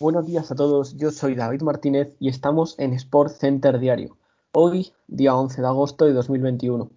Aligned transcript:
Buenos 0.00 0.26
días 0.26 0.50
a 0.50 0.56
todos, 0.56 0.96
yo 0.96 1.12
soy 1.12 1.36
David 1.36 1.62
Martínez 1.62 2.16
y 2.18 2.28
estamos 2.28 2.74
en 2.80 2.94
Sport 2.94 3.30
Center 3.30 3.78
Diario. 3.78 4.16
Hoy, 4.50 4.92
día 5.06 5.36
11 5.36 5.60
de 5.60 5.68
agosto 5.68 6.04
de 6.04 6.12
2021. 6.12 6.90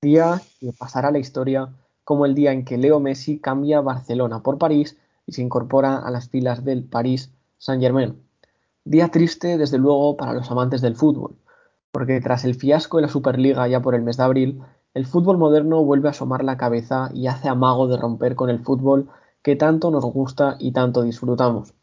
Día 0.00 0.40
que 0.58 0.72
pasará 0.72 1.10
la 1.10 1.18
historia 1.18 1.74
como 2.04 2.24
el 2.24 2.34
día 2.34 2.52
en 2.52 2.64
que 2.64 2.78
Leo 2.78 3.00
Messi 3.00 3.38
cambia 3.38 3.82
Barcelona 3.82 4.42
por 4.42 4.56
París 4.56 4.96
y 5.26 5.32
se 5.32 5.42
incorpora 5.42 5.98
a 5.98 6.10
las 6.10 6.30
filas 6.30 6.64
del 6.64 6.84
París 6.84 7.30
Saint-Germain. 7.58 8.16
Día 8.82 9.08
triste, 9.08 9.58
desde 9.58 9.76
luego, 9.76 10.16
para 10.16 10.32
los 10.32 10.50
amantes 10.50 10.80
del 10.80 10.96
fútbol, 10.96 11.36
porque 11.90 12.18
tras 12.22 12.46
el 12.46 12.54
fiasco 12.54 12.96
de 12.96 13.02
la 13.02 13.08
Superliga 13.08 13.68
ya 13.68 13.82
por 13.82 13.94
el 13.94 14.00
mes 14.00 14.16
de 14.16 14.22
abril, 14.22 14.62
el 14.94 15.04
fútbol 15.04 15.36
moderno 15.36 15.84
vuelve 15.84 16.08
a 16.08 16.12
asomar 16.12 16.44
la 16.44 16.56
cabeza 16.56 17.10
y 17.12 17.26
hace 17.26 17.50
amago 17.50 17.88
de 17.88 17.98
romper 17.98 18.36
con 18.36 18.48
el 18.48 18.60
fútbol 18.60 19.10
que 19.42 19.54
tanto 19.54 19.90
nos 19.90 20.06
gusta 20.06 20.56
y 20.58 20.72
tanto 20.72 21.02
disfrutamos. 21.02 21.74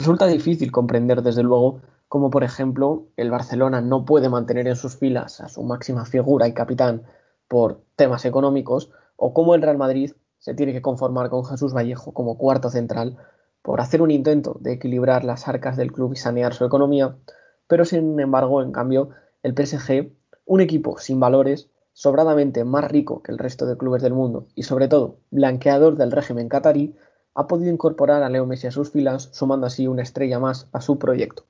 Resulta 0.00 0.26
difícil 0.26 0.72
comprender, 0.72 1.20
desde 1.20 1.42
luego, 1.42 1.82
cómo, 2.08 2.30
por 2.30 2.42
ejemplo, 2.42 3.08
el 3.18 3.30
Barcelona 3.30 3.82
no 3.82 4.06
puede 4.06 4.30
mantener 4.30 4.66
en 4.66 4.76
sus 4.76 4.96
filas 4.96 5.42
a 5.42 5.50
su 5.50 5.62
máxima 5.62 6.06
figura 6.06 6.48
y 6.48 6.54
capitán 6.54 7.02
por 7.48 7.82
temas 7.96 8.24
económicos, 8.24 8.90
o 9.16 9.34
cómo 9.34 9.54
el 9.54 9.60
Real 9.60 9.76
Madrid 9.76 10.12
se 10.38 10.54
tiene 10.54 10.72
que 10.72 10.80
conformar 10.80 11.28
con 11.28 11.44
Jesús 11.44 11.74
Vallejo 11.74 12.14
como 12.14 12.38
cuarto 12.38 12.70
central 12.70 13.18
por 13.60 13.82
hacer 13.82 14.00
un 14.00 14.10
intento 14.10 14.56
de 14.58 14.72
equilibrar 14.72 15.22
las 15.22 15.46
arcas 15.48 15.76
del 15.76 15.92
club 15.92 16.14
y 16.14 16.16
sanear 16.16 16.54
su 16.54 16.64
economía, 16.64 17.18
pero 17.66 17.84
sin 17.84 18.18
embargo, 18.18 18.62
en 18.62 18.72
cambio, 18.72 19.10
el 19.42 19.52
PSG, 19.52 20.14
un 20.46 20.62
equipo 20.62 20.96
sin 20.96 21.20
valores, 21.20 21.68
sobradamente 21.92 22.64
más 22.64 22.90
rico 22.90 23.22
que 23.22 23.32
el 23.32 23.38
resto 23.38 23.66
de 23.66 23.76
clubes 23.76 24.00
del 24.00 24.14
mundo 24.14 24.46
y 24.54 24.62
sobre 24.62 24.88
todo 24.88 25.18
blanqueador 25.30 25.98
del 25.98 26.10
régimen 26.10 26.48
catarí, 26.48 26.96
ha 27.34 27.46
podido 27.46 27.72
incorporar 27.72 28.22
a 28.22 28.28
Leo 28.28 28.46
Messi 28.46 28.66
a 28.66 28.72
sus 28.72 28.90
filas, 28.90 29.30
sumando 29.32 29.66
así 29.66 29.86
una 29.86 30.02
estrella 30.02 30.38
más 30.38 30.68
a 30.72 30.80
su 30.80 30.98
proyecto. 30.98 31.44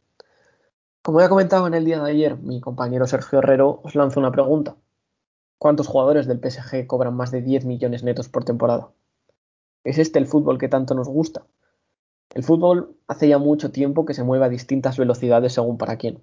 Como 1.03 1.20
ya 1.20 1.28
comentaba 1.28 1.67
en 1.67 1.75
el 1.75 1.84
día 1.84 2.03
de 2.03 2.11
ayer 2.11 2.37
mi 2.37 2.61
compañero 2.61 3.06
Sergio 3.06 3.39
Herrero, 3.39 3.81
os 3.83 3.95
lanzo 3.95 4.20
una 4.20 4.33
pregunta. 4.33 4.77
¿Cuántos 5.59 5.89
jugadores 5.89 6.27
del 6.27 6.41
PSG 6.41 6.87
cobran 6.87 7.17
más 7.17 7.31
de 7.31 7.42
10 7.42 7.64
millones 7.64 8.03
netos 8.03 8.28
por 8.28 8.45
temporada? 8.45 8.91
¿Es 9.84 9.98
este 9.98 10.19
el 10.19 10.27
fútbol 10.27 10.59
que 10.59 10.69
tanto 10.69 10.95
nos 10.95 11.09
gusta? 11.09 11.47
El 12.34 12.44
fútbol 12.44 12.97
hace 13.09 13.28
ya 13.28 13.39
mucho 13.39 13.72
tiempo 13.72 14.05
que 14.05 14.15
se 14.15 14.22
mueve 14.22 14.44
a 14.44 14.50
distintas 14.50 14.98
velocidades 14.98 15.55
según 15.55 15.78
para 15.78 15.97
quién. 15.97 16.22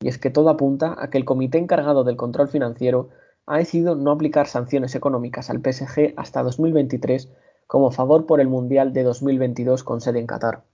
Y 0.00 0.08
es 0.08 0.18
que 0.18 0.30
todo 0.30 0.50
apunta 0.50 0.94
a 0.98 1.08
que 1.08 1.18
el 1.18 1.24
comité 1.24 1.58
encargado 1.58 2.04
del 2.04 2.16
control 2.16 2.48
financiero 2.48 3.08
ha 3.46 3.58
decidido 3.58 3.96
no 3.96 4.10
aplicar 4.12 4.46
sanciones 4.46 4.94
económicas 4.94 5.50
al 5.50 5.60
PSG 5.60 6.14
hasta 6.16 6.42
2023 6.42 7.30
como 7.66 7.90
favor 7.90 8.26
por 8.26 8.40
el 8.40 8.48
Mundial 8.48 8.92
de 8.92 9.02
2022 9.02 9.84
con 9.84 10.00
sede 10.00 10.20
en 10.20 10.26
Qatar. 10.26 10.64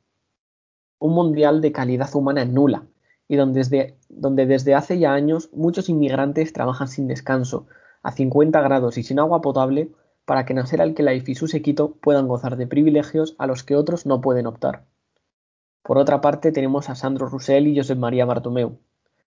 Un 0.98 1.14
Mundial 1.14 1.60
de 1.60 1.72
calidad 1.72 2.14
humana 2.14 2.44
nula 2.44 2.84
y 3.28 3.36
donde 3.36 3.60
desde, 3.60 3.96
donde 4.08 4.46
desde 4.46 4.74
hace 4.74 4.98
ya 4.98 5.12
años 5.12 5.50
muchos 5.52 5.88
inmigrantes 5.88 6.52
trabajan 6.52 6.88
sin 6.88 7.06
descanso, 7.06 7.66
a 8.02 8.12
50 8.12 8.60
grados 8.60 8.98
y 8.98 9.02
sin 9.02 9.18
agua 9.18 9.40
potable 9.40 9.90
para 10.24 10.44
que 10.44 10.54
Nasser 10.54 10.80
al-Khelaifi 10.80 11.32
y 11.32 11.34
su 11.34 11.48
sequito 11.48 11.96
puedan 12.00 12.28
gozar 12.28 12.56
de 12.56 12.66
privilegios 12.66 13.34
a 13.38 13.46
los 13.46 13.64
que 13.64 13.76
otros 13.76 14.06
no 14.06 14.20
pueden 14.20 14.46
optar. 14.46 14.84
Por 15.82 15.98
otra 15.98 16.20
parte, 16.20 16.52
tenemos 16.52 16.90
a 16.90 16.94
Sandro 16.94 17.28
Roussel 17.28 17.66
y 17.66 17.76
Josep 17.76 17.98
María 17.98 18.24
Bartomeu, 18.24 18.78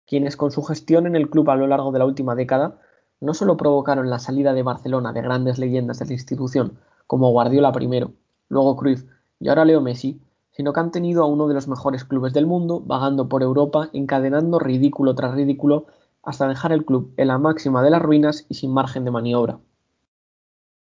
quienes 0.08 0.38
con 0.38 0.52
su 0.52 0.64
gestión 0.64 1.06
en 1.06 1.16
el 1.16 1.30
club 1.30 1.50
a 1.50 1.56
lo 1.56 1.68
largo 1.68 1.92
de 1.92 2.00
la 2.00 2.06
última 2.06 2.36
década 2.36 2.80
no 3.20 3.34
solo 3.34 3.58
provocaron 3.58 4.10
la 4.10 4.20
salida 4.20 4.54
de 4.54 4.64
Barcelona 4.64 5.12
de 5.12 5.22
grandes 5.22 5.58
leyendas 5.58 6.00
de 6.00 6.06
la 6.06 6.14
institución, 6.14 6.80
como 7.08 7.32
Guardiola 7.32 7.72
primero, 7.72 8.12
luego 8.50 8.76
Cruyff 8.76 9.06
y 9.40 9.50
ahora 9.50 9.66
Leo 9.66 9.82
Messi, 9.82 10.22
sino 10.52 10.74
que 10.74 10.80
han 10.80 10.92
tenido 10.92 11.24
a 11.24 11.28
uno 11.28 11.48
de 11.48 11.54
los 11.54 11.68
mejores 11.68 12.04
clubes 12.04 12.34
del 12.34 12.46
mundo 12.46 12.82
vagando 12.82 13.30
por 13.30 13.44
Europa, 13.44 13.90
encadenando 13.94 14.60
ridículo 14.60 15.16
tras 15.16 15.34
ridículo 15.34 15.86
hasta 16.24 16.48
dejar 16.48 16.72
el 16.72 16.84
club 16.84 17.14
en 17.18 17.28
la 17.28 17.38
máxima 17.38 17.82
de 17.84 17.90
las 17.90 18.02
ruinas 18.02 18.46
y 18.50 18.56
sin 18.56 18.74
margen 18.74 19.06
de 19.06 19.12
maniobra. 19.12 19.60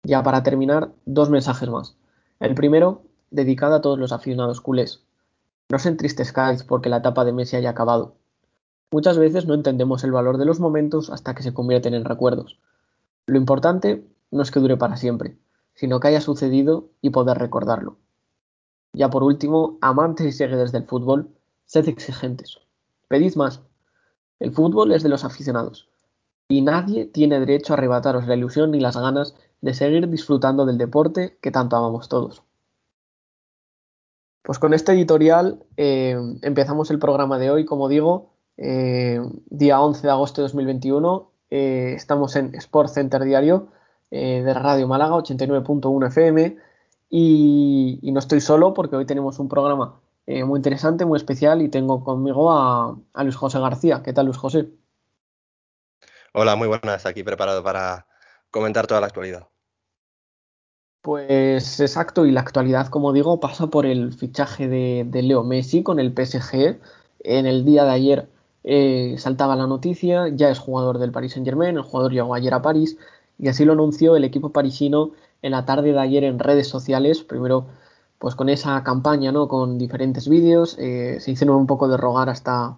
Ya 0.03 0.23
para 0.23 0.43
terminar, 0.43 0.91
dos 1.05 1.29
mensajes 1.29 1.69
más. 1.69 1.95
El 2.39 2.55
primero, 2.55 3.03
dedicado 3.31 3.75
a 3.75 3.81
todos 3.81 3.99
los 3.99 4.11
aficionados 4.11 4.61
culés. 4.61 5.03
No 5.69 5.77
os 5.77 5.85
entristezcáis 5.85 6.63
porque 6.63 6.89
la 6.89 6.97
etapa 6.97 7.23
de 7.23 7.33
Messi 7.33 7.55
haya 7.55 7.69
acabado. 7.69 8.16
Muchas 8.91 9.17
veces 9.17 9.45
no 9.45 9.53
entendemos 9.53 10.03
el 10.03 10.11
valor 10.11 10.37
de 10.37 10.45
los 10.45 10.59
momentos 10.59 11.09
hasta 11.09 11.35
que 11.35 11.43
se 11.43 11.53
convierten 11.53 11.93
en 11.93 12.05
recuerdos. 12.05 12.57
Lo 13.25 13.37
importante 13.37 14.07
no 14.31 14.41
es 14.41 14.51
que 14.51 14.59
dure 14.59 14.77
para 14.77 14.97
siempre, 14.97 15.37
sino 15.77 15.99
que 15.99 16.09
haya 16.09 16.21
sucedido 16.21 16.89
y 17.01 17.11
poder 17.11 17.38
recordarlo. 17.38 17.97
Ya 18.93 19.09
por 19.09 19.23
último, 19.23 19.77
amantes 19.79 20.25
y 20.25 20.31
seguidores 20.31 20.71
del 20.71 20.85
fútbol, 20.85 21.29
sed 21.65 21.88
exigentes. 21.88 22.57
Pedid 23.07 23.35
más. 23.35 23.61
El 24.39 24.51
fútbol 24.51 24.91
es 24.91 25.03
de 25.03 25.09
los 25.09 25.23
aficionados, 25.23 25.87
y 26.47 26.61
nadie 26.61 27.05
tiene 27.05 27.39
derecho 27.39 27.73
a 27.73 27.77
arrebataros 27.77 28.27
la 28.27 28.35
ilusión 28.35 28.71
ni 28.71 28.79
las 28.79 28.97
ganas 28.97 29.35
de 29.61 29.73
seguir 29.73 30.09
disfrutando 30.09 30.66
del 30.66 30.77
deporte 30.79 31.37
que 31.41 31.51
tanto 31.51 31.75
amamos 31.75 32.09
todos. 32.09 32.43
Pues 34.41 34.59
con 34.59 34.73
este 34.73 34.93
editorial 34.93 35.63
eh, 35.75 36.17
empezamos 36.41 36.89
el 36.89 36.99
programa 36.99 37.37
de 37.37 37.51
hoy, 37.51 37.66
como 37.66 37.87
digo, 37.87 38.31
eh, 38.55 39.19
día 39.49 39.79
11 39.79 40.07
de 40.07 40.11
agosto 40.11 40.41
de 40.41 40.43
2021. 40.43 41.31
Eh, 41.49 41.93
estamos 41.95 42.35
en 42.35 42.55
Sport 42.55 42.89
Center 42.89 43.23
Diario 43.23 43.67
de 44.09 44.53
Radio 44.53 44.88
Málaga 44.88 45.16
89.1 45.16 46.07
FM 46.07 46.57
y, 47.09 48.00
no 48.03 48.19
estoy 48.19 48.41
solo 48.41 48.73
porque 48.73 48.95
hoy 48.95 49.06
tenemos 49.06 49.40
un 49.40 49.50
programa 49.50 50.00
muy 50.25 50.57
interesante, 50.57 51.06
muy 51.06 51.18
especial 51.18 51.62
y 51.62 51.69
tengo 51.69 52.03
conmigo 52.03 52.51
a, 52.51 52.97
a 53.13 53.23
Luis 53.23 53.35
José 53.35 53.59
García. 53.59 54.01
¿Qué 54.03 54.13
tal, 54.13 54.25
Luis 54.25 54.38
José? 54.38 54.69
Hola, 56.34 56.56
muy 56.56 56.67
buenas. 56.67 57.06
Aquí 57.06 57.23
preparado 57.23 57.63
para 57.63 58.06
comentar 58.51 58.88
toda 58.88 59.01
la 59.01 59.07
actualidad. 59.07 59.47
Pues 61.07 61.79
exacto, 61.79 62.25
y 62.25 62.31
la 62.31 62.41
actualidad, 62.41 62.88
como 62.90 63.13
digo, 63.13 63.40
pasa 63.40 63.67
por 63.67 63.85
el 63.85 64.12
fichaje 64.12 64.67
de, 64.67 65.22
Leo 65.23 65.44
Messi 65.44 65.81
con 65.81 66.00
el 66.00 66.12
PSG. 66.12 66.79
En 67.22 67.46
el 67.46 67.63
día 67.63 67.85
de 67.85 67.91
ayer 67.91 68.29
eh, 68.66 69.16
saltaba 69.17 69.56
la 69.56 69.67
noticia, 69.67 70.28
ya 70.28 70.50
es 70.50 70.59
jugador 70.59 71.00
del 71.00 71.13
Paris 71.13 71.31
Saint 71.31 71.47
Germain, 71.47 71.78
el 71.78 71.84
jugador 71.84 72.12
llegó 72.12 72.35
ayer 72.35 72.53
a 72.53 72.62
París 72.62 72.97
y 73.39 73.47
así 73.47 73.65
lo 73.65 73.73
anunció 73.73 74.15
el 74.15 74.23
equipo 74.23 74.51
parisino 74.51 75.11
en 75.41 75.51
la 75.51 75.65
tarde 75.65 75.93
de 75.93 75.99
ayer 75.99 76.23
en 76.23 76.39
redes 76.39 76.67
sociales, 76.67 77.23
primero 77.23 77.67
pues 78.19 78.35
con 78.35 78.49
esa 78.49 78.83
campaña, 78.83 79.31
¿no? 79.31 79.47
Con 79.47 79.77
diferentes 79.77 80.27
vídeos, 80.27 80.75
eh, 80.79 81.19
se 81.19 81.31
hicieron 81.31 81.55
un 81.57 81.67
poco 81.67 81.87
de 81.87 81.97
rogar 81.97 82.29
hasta, 82.29 82.77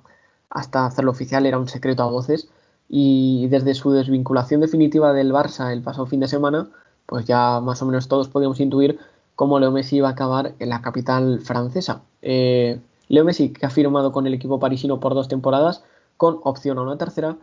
hasta 0.49 0.85
hacerlo 0.85 1.11
oficial, 1.11 1.45
era 1.45 1.57
un 1.57 1.67
secreto 1.67 2.03
a 2.03 2.07
voces, 2.07 2.49
y 2.89 3.47
desde 3.47 3.73
su 3.73 3.91
desvinculación 3.91 4.61
definitiva 4.61 5.13
del 5.13 5.31
Barça 5.31 5.71
el 5.71 5.81
pasado 5.81 6.07
fin 6.07 6.19
de 6.19 6.27
semana, 6.27 6.69
pues 7.05 7.25
ya 7.25 7.61
más 7.61 7.81
o 7.81 7.85
menos 7.85 8.07
todos 8.07 8.27
podíamos 8.27 8.59
intuir 8.59 8.99
cómo 9.35 9.59
Leo 9.59 9.71
Messi 9.71 9.97
iba 9.97 10.09
a 10.09 10.11
acabar 10.11 10.55
en 10.59 10.69
la 10.69 10.81
capital 10.81 11.39
francesa. 11.39 12.01
Eh, 12.21 12.81
Leo 13.07 13.23
Messi, 13.23 13.53
que 13.53 13.65
ha 13.65 13.69
firmado 13.69 14.11
con 14.11 14.27
el 14.27 14.33
equipo 14.33 14.59
parisino 14.59 14.99
por 14.99 15.13
dos 15.13 15.27
temporadas, 15.29 15.83
con 16.17 16.39
opción 16.43 16.77
a 16.77 16.81
una 16.81 16.97
tercera, 16.97 17.37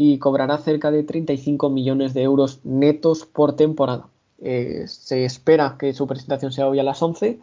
y 0.00 0.20
cobrará 0.20 0.58
cerca 0.58 0.92
de 0.92 1.02
35 1.02 1.70
millones 1.70 2.14
de 2.14 2.22
euros 2.22 2.60
netos 2.62 3.26
por 3.26 3.56
temporada. 3.56 4.06
Eh, 4.40 4.84
se 4.86 5.24
espera 5.24 5.74
que 5.76 5.92
su 5.92 6.06
presentación 6.06 6.52
sea 6.52 6.68
hoy 6.68 6.78
a 6.78 6.84
las 6.84 7.02
11 7.02 7.40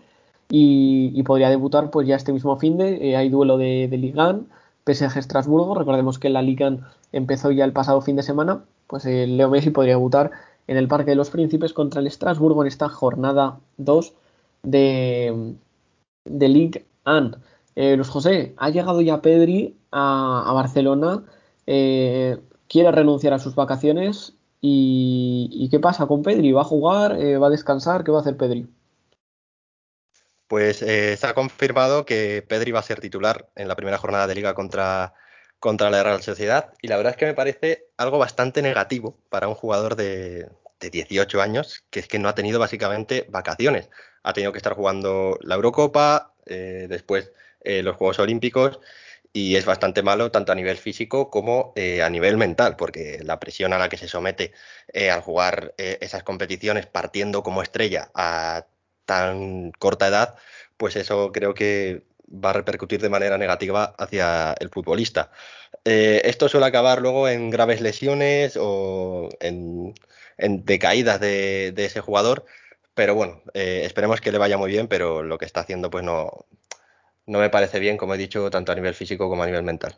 y, 0.49 1.21
podría 1.23 1.49
debutar 1.49 1.91
pues 1.91 2.07
ya 2.07 2.15
este 2.15 2.31
mismo 2.31 2.55
fin 2.55 2.77
de. 2.77 3.09
Eh, 3.09 3.17
hay 3.17 3.27
duelo 3.27 3.57
de, 3.57 3.89
de 3.89 3.97
Ligue 3.97 4.21
1 4.21 4.45
PSG 4.85 5.17
Estrasburgo. 5.17 5.75
Recordemos 5.75 6.17
que 6.17 6.29
la 6.29 6.41
Liga 6.41 6.77
empezó 7.11 7.51
ya 7.51 7.65
el 7.65 7.73
pasado 7.73 7.99
fin 7.99 8.15
de 8.15 8.23
semana. 8.23 8.63
Pues 8.87 9.05
el 9.05 9.35
Leo 9.35 9.49
Messi 9.49 9.71
podría 9.71 9.95
debutar 9.95 10.31
en 10.67 10.77
el 10.77 10.87
Parque 10.87 11.11
de 11.11 11.15
los 11.17 11.31
Príncipes 11.31 11.73
contra 11.73 11.99
el 11.99 12.07
Estrasburgo 12.07 12.61
en 12.61 12.69
esta 12.69 12.87
jornada 12.87 13.59
2 13.79 14.13
de, 14.63 15.55
de 16.23 16.47
Ligue 16.47 16.85
1. 17.05 17.31
Eh, 17.75 17.97
Luis 17.97 18.07
José, 18.07 18.53
ha 18.55 18.69
llegado 18.69 19.01
ya 19.01 19.21
Pedri 19.21 19.75
a, 19.91 20.51
Barcelona. 20.53 21.23
Eh, 21.67 22.37
quiere 22.67 22.91
renunciar 22.91 23.33
a 23.33 23.39
sus 23.39 23.55
vacaciones. 23.55 24.33
Y, 24.61 25.67
qué 25.69 25.79
pasa 25.79 26.07
con 26.07 26.23
Pedri? 26.23 26.51
¿Va 26.51 26.61
a 26.61 26.65
jugar? 26.65 27.19
Eh, 27.19 27.37
¿Va 27.37 27.47
a 27.47 27.51
descansar? 27.51 28.03
¿Qué 28.03 28.11
va 28.11 28.17
a 28.17 28.21
hacer 28.21 28.37
Pedri? 28.37 28.67
Pues 30.47 30.81
eh, 30.81 31.17
se 31.17 31.27
ha 31.27 31.33
confirmado 31.33 32.05
que 32.05 32.43
Pedri 32.47 32.71
va 32.71 32.79
a 32.79 32.83
ser 32.83 32.99
titular 32.99 33.49
en 33.55 33.67
la 33.67 33.75
primera 33.75 33.97
jornada 33.97 34.27
de 34.27 34.35
liga 34.35 34.53
contra, 34.53 35.13
contra 35.59 35.89
la 35.89 36.03
Real 36.03 36.21
Sociedad 36.21 36.73
y 36.81 36.87
la 36.87 36.97
verdad 36.97 37.11
es 37.11 37.17
que 37.17 37.25
me 37.25 37.33
parece 37.33 37.87
algo 37.97 38.19
bastante 38.19 38.61
negativo 38.61 39.17
para 39.29 39.47
un 39.47 39.55
jugador 39.55 39.95
de, 39.95 40.49
18 40.79 41.41
años, 41.41 41.83
que 41.89 41.99
es 41.99 42.07
que 42.07 42.19
no 42.19 42.29
ha 42.29 42.35
tenido 42.35 42.59
básicamente 42.59 43.25
vacaciones. 43.29 43.89
Ha 44.21 44.33
tenido 44.33 44.51
que 44.51 44.59
estar 44.59 44.73
jugando 44.73 45.39
la 45.41 45.55
Eurocopa, 45.55 46.35
después 46.45 47.31
los 47.63 47.95
Juegos 47.95 48.19
Olímpicos 48.19 48.79
y 49.35 49.55
es 49.57 49.65
bastante 49.65 50.01
malo 50.03 50.31
tanto 50.31 50.51
a 50.51 50.55
nivel 50.55 50.77
físico 50.77 51.29
como 51.29 51.73
a 52.03 52.09
nivel 52.09 52.37
mental, 52.37 52.75
porque 52.77 53.19
la 53.21 53.39
presión 53.39 53.73
a 53.73 53.77
la 53.77 53.89
que 53.89 53.97
se 53.97 54.07
somete 54.07 54.53
al 55.11 55.21
jugar 55.21 55.73
esas 55.77 56.23
competiciones 56.23 56.85
partiendo 56.85 57.43
como 57.43 57.61
estrella 57.61 58.09
a 58.13 58.65
tan 59.05 59.71
corta 59.73 60.07
edad, 60.07 60.35
pues 60.77 60.95
eso 60.95 61.31
creo 61.31 61.53
que 61.53 62.03
va 62.29 62.51
a 62.51 62.53
repercutir 62.53 63.01
de 63.01 63.09
manera 63.09 63.37
negativa 63.37 63.95
hacia 63.97 64.53
el 64.59 64.69
futbolista. 64.69 65.31
Eh, 65.85 66.21
esto 66.25 66.49
suele 66.49 66.65
acabar 66.65 67.01
luego 67.01 67.27
en 67.29 67.49
graves 67.49 67.81
lesiones 67.81 68.57
o 68.59 69.29
en, 69.39 69.93
decaídas 70.37 71.19
de, 71.19 71.73
ese 71.77 72.01
jugador, 72.01 72.45
pero 72.93 73.15
bueno, 73.15 73.41
eh, 73.53 73.83
esperemos 73.85 74.21
que 74.21 74.31
le 74.31 74.37
vaya 74.37 74.57
muy 74.57 74.71
bien, 74.71 74.87
pero 74.87 75.23
lo 75.23 75.37
que 75.37 75.45
está 75.45 75.61
haciendo 75.61 75.89
pues 75.89 76.03
no, 76.03 76.45
no 77.27 77.39
me 77.39 77.49
parece 77.49 77.79
bien, 77.79 77.97
como 77.97 78.13
he 78.13 78.17
dicho, 78.17 78.49
tanto 78.49 78.71
a 78.71 78.75
nivel 78.75 78.93
físico 78.93 79.29
como 79.29 79.43
a 79.43 79.45
nivel 79.45 79.63
mental. 79.63 79.95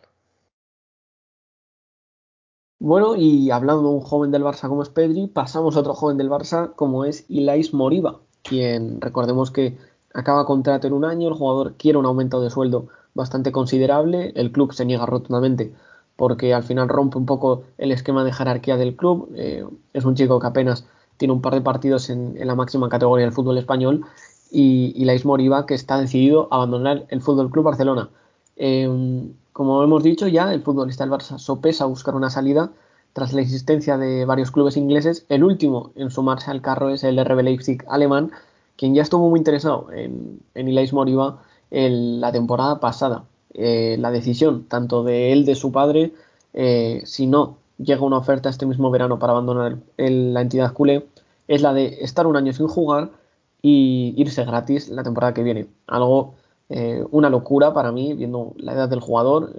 Bueno, 2.79 3.15
y 3.15 3.49
hablando 3.49 3.83
de 3.83 3.89
un 3.89 4.01
joven 4.01 4.31
del 4.31 4.43
Barça 4.43 4.69
como 4.69 4.83
es 4.83 4.89
Pedri, 4.89 5.27
pasamos 5.27 5.75
a 5.75 5.79
otro 5.79 5.93
joven 5.93 6.17
del 6.17 6.29
Barça 6.29 6.75
como 6.75 7.05
es 7.05 7.25
Ilais 7.27 7.73
Moriba, 7.73 8.19
quien 8.43 9.01
recordemos 9.01 9.49
que 9.51 9.77
acaba 10.13 10.45
contrato 10.45 10.87
en 10.87 10.93
un 10.93 11.03
año, 11.03 11.27
el 11.27 11.33
jugador 11.33 11.75
quiere 11.75 11.97
un 11.97 12.05
aumento 12.05 12.39
de 12.39 12.51
sueldo 12.51 12.87
bastante 13.15 13.51
considerable, 13.51 14.31
el 14.35 14.51
club 14.51 14.73
se 14.73 14.85
niega 14.85 15.07
rotundamente 15.07 15.73
porque 16.17 16.53
al 16.53 16.63
final 16.63 16.89
rompe 16.89 17.17
un 17.17 17.25
poco 17.25 17.63
el 17.77 17.91
esquema 17.91 18.23
de 18.25 18.33
jerarquía 18.33 18.75
del 18.75 18.95
club, 18.95 19.31
eh, 19.35 19.63
es 19.93 20.03
un 20.03 20.15
chico 20.15 20.39
que 20.39 20.47
apenas 20.47 20.85
tiene 21.15 21.33
un 21.33 21.41
par 21.41 21.53
de 21.53 21.61
partidos 21.61 22.09
en, 22.09 22.35
la 22.45 22.55
máxima 22.55 22.89
categoría 22.89 23.25
del 23.25 23.33
fútbol 23.33 23.57
español 23.57 24.05
y, 24.51 24.93
y 24.95 25.23
Moriba 25.25 25.65
que 25.65 25.73
está 25.73 25.99
decidido 25.99 26.47
a 26.51 26.57
abandonar 26.57 27.05
el 27.09 27.21
Fútbol 27.21 27.51
Club 27.51 27.65
Barcelona. 27.65 28.09
Em, 28.55 29.33
como 29.53 29.83
hemos 29.83 30.03
dicho 30.03 30.27
ya, 30.27 30.53
el 30.53 30.61
futbolista 30.61 31.03
del 31.03 31.13
Barça 31.13 31.37
sopesa 31.37 31.85
buscar 31.85 32.15
una 32.15 32.29
salida 32.29 32.71
tras 33.13 33.33
la 33.33 33.41
existencia 33.41 33.97
de 33.97 34.25
varios 34.25 34.51
clubes 34.51 34.77
ingleses. 34.77 35.25
El 35.29 35.43
último 35.43 35.91
en 35.95 36.11
sumarse 36.11 36.51
al 36.51 36.61
carro 36.61 36.89
es 36.89 37.03
el 37.03 37.23
RB 37.23 37.41
Leipzig 37.41 37.83
alemán, 37.87 38.31
quien 38.75 38.93
ya 38.93 39.01
estuvo 39.01 39.29
muy 39.29 39.39
interesado 39.39 39.91
en, 39.91 40.39
en 40.53 40.67
Ilais 40.67 40.93
Moriba 40.93 41.41
la 41.71 42.31
temporada 42.31 42.79
pasada. 42.79 43.23
Eh, 43.53 43.97
la 43.99 44.11
decisión, 44.11 44.65
tanto 44.65 45.03
de 45.03 45.31
él, 45.33 45.45
de 45.45 45.55
su 45.55 45.71
padre, 45.71 46.13
eh, 46.53 47.01
si 47.05 47.25
no 47.25 47.57
llega 47.79 48.01
una 48.01 48.17
oferta 48.17 48.49
este 48.49 48.65
mismo 48.65 48.91
verano 48.91 49.19
para 49.19 49.33
abandonar 49.33 49.77
la 49.97 50.41
entidad 50.41 50.73
culé, 50.73 51.05
es 51.47 51.61
la 51.61 51.73
de 51.73 51.97
estar 52.01 52.27
un 52.27 52.35
año 52.35 52.53
sin 52.53 52.67
jugar 52.67 53.09
y 53.61 54.13
irse 54.17 54.45
gratis 54.45 54.89
la 54.89 55.03
temporada 55.03 55.33
que 55.33 55.43
viene. 55.43 55.67
Algo, 55.87 56.35
eh, 56.69 57.03
una 57.11 57.29
locura 57.29 57.73
para 57.73 57.91
mí, 57.91 58.13
viendo 58.13 58.53
la 58.57 58.73
edad 58.73 58.89
del 58.89 58.99
jugador, 58.99 59.53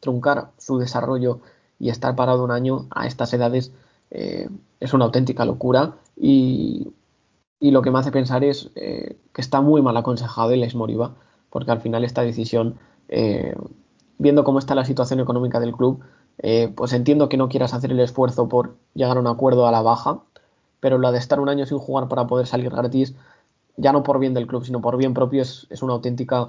truncar 0.00 0.50
su 0.58 0.78
desarrollo 0.78 1.40
y 1.78 1.90
estar 1.90 2.14
parado 2.16 2.44
un 2.44 2.50
año 2.50 2.86
a 2.90 3.06
estas 3.06 3.32
edades 3.32 3.72
es 4.10 4.94
una 4.94 5.04
auténtica 5.04 5.44
locura 5.44 5.96
y, 6.16 6.92
lo 7.60 7.82
que 7.82 7.90
me 7.90 7.98
hace 7.98 8.12
pensar 8.12 8.44
es 8.44 8.70
que 8.74 9.40
está 9.40 9.60
muy 9.60 9.82
mal 9.82 9.96
aconsejado 9.96 10.52
el 10.52 10.76
Moriba 10.76 11.14
porque 11.50 11.70
al 11.70 11.80
final 11.80 12.04
esta 12.04 12.22
decisión, 12.22 12.78
eh, 13.08 13.54
viendo 14.18 14.44
cómo 14.44 14.58
está 14.58 14.74
la 14.74 14.84
situación 14.84 15.20
económica 15.20 15.60
del 15.60 15.74
club, 15.74 16.00
eh, 16.38 16.72
pues 16.74 16.92
entiendo 16.92 17.28
que 17.28 17.36
no 17.36 17.48
quieras 17.48 17.74
hacer 17.74 17.92
el 17.92 18.00
esfuerzo 18.00 18.48
por 18.48 18.76
llegar 18.94 19.16
a 19.16 19.20
un 19.20 19.26
acuerdo 19.26 19.66
a 19.66 19.72
la 19.72 19.82
baja, 19.82 20.20
pero 20.80 20.98
la 20.98 21.10
de 21.10 21.18
estar 21.18 21.40
un 21.40 21.48
año 21.48 21.66
sin 21.66 21.78
jugar 21.78 22.08
para 22.08 22.26
poder 22.26 22.46
salir 22.46 22.70
gratis, 22.70 23.14
ya 23.78 23.92
no 23.92 24.02
por 24.02 24.18
bien 24.18 24.34
del 24.34 24.46
club, 24.46 24.64
sino 24.64 24.80
por 24.80 24.96
bien 24.96 25.14
propio, 25.14 25.42
es, 25.42 25.66
una 25.82 25.94
auténtica 25.94 26.48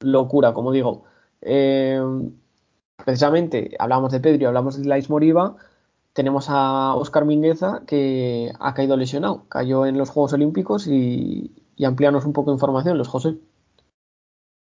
locura, 0.00 0.54
como 0.54 0.72
digo. 0.72 1.04
Eh, 1.42 2.00
precisamente 3.04 3.76
hablamos 3.78 4.12
de 4.12 4.20
Pedro 4.20 4.42
y 4.42 4.46
hablamos 4.46 4.80
de 4.80 4.88
Lais 4.88 5.10
Moriba, 5.10 5.56
tenemos 6.12 6.46
a 6.48 6.94
Oscar 6.94 7.26
Mingueza 7.26 7.82
que 7.86 8.52
ha 8.58 8.72
caído 8.72 8.96
lesionado, 8.96 9.44
cayó 9.48 9.84
en 9.84 9.98
los 9.98 10.08
Juegos 10.08 10.32
Olímpicos 10.32 10.86
y, 10.86 11.52
y 11.76 11.84
amplianos 11.84 12.24
un 12.24 12.32
poco 12.32 12.50
de 12.50 12.54
información, 12.54 12.96
los 12.96 13.08
José. 13.08 13.36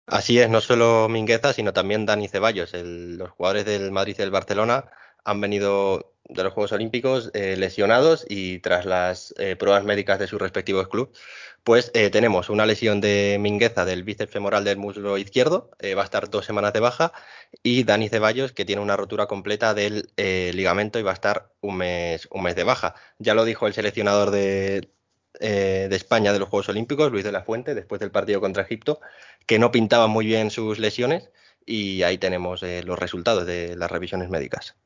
Así 0.06 0.38
es, 0.38 0.50
no 0.50 0.60
solo 0.60 1.08
Mingueza, 1.08 1.52
sino 1.52 1.72
también 1.72 2.06
Dani 2.06 2.28
Ceballos. 2.28 2.72
los 2.74 3.30
jugadores 3.30 3.64
del 3.64 3.90
Madrid 3.92 4.14
y 4.16 4.20
del 4.20 4.30
Barcelona 4.30 4.84
han 5.24 5.40
venido 5.40 6.12
de 6.24 6.44
los 6.44 6.52
Juegos 6.52 6.72
Olímpicos 6.72 7.30
eh, 7.34 7.56
lesionados 7.56 8.24
y 8.28 8.58
tras 8.60 8.84
las 8.84 9.34
eh, 9.38 9.56
pruebas 9.56 9.84
médicas 9.84 10.18
de 10.18 10.26
sus 10.26 10.40
respectivos 10.40 10.88
clubes, 10.88 11.18
pues 11.64 11.90
eh, 11.94 12.10
tenemos 12.10 12.50
una 12.50 12.66
lesión 12.66 13.00
de 13.00 13.38
Mingueza 13.40 13.84
del 13.84 14.02
bíceps 14.02 14.32
femoral 14.32 14.64
del 14.64 14.78
muslo 14.78 15.18
izquierdo, 15.18 15.70
va 15.96 16.02
a 16.02 16.04
estar 16.04 16.30
dos 16.30 16.44
semanas 16.44 16.72
de 16.72 16.80
baja, 16.80 17.12
y 17.62 17.84
Dani 17.84 18.08
Ceballos 18.08 18.52
que 18.52 18.64
tiene 18.64 18.82
una 18.82 18.96
rotura 18.96 19.26
completa 19.26 19.74
del 19.74 20.10
ligamento 20.16 20.98
y 20.98 21.02
va 21.02 21.12
a 21.12 21.14
estar 21.14 21.52
un 21.60 21.76
mes, 21.76 22.28
un 22.30 22.42
mes 22.42 22.56
de 22.56 22.64
baja. 22.64 22.94
Ya 23.18 23.34
lo 23.34 23.44
dijo 23.44 23.66
el 23.66 23.74
seleccionador 23.74 24.30
de, 24.30 24.90
eh, 25.40 25.86
de 25.88 25.96
España 25.96 26.32
de 26.32 26.38
los 26.38 26.48
Juegos 26.48 26.68
Olímpicos, 26.68 27.10
Luis 27.10 27.24
de 27.24 27.32
la 27.32 27.42
Fuente, 27.42 27.74
después 27.74 28.00
del 28.00 28.10
partido 28.10 28.40
contra 28.40 28.62
Egipto, 28.62 29.00
que 29.46 29.58
no 29.58 29.72
pintaban 29.72 30.10
muy 30.10 30.26
bien 30.26 30.50
sus 30.50 30.78
lesiones 30.78 31.30
y 31.64 32.02
ahí 32.02 32.18
tenemos 32.18 32.62
eh, 32.62 32.82
los 32.84 32.98
resultados 32.98 33.46
de 33.46 33.74
las 33.76 33.90
revisiones 33.90 34.28
médicas. 34.28 34.76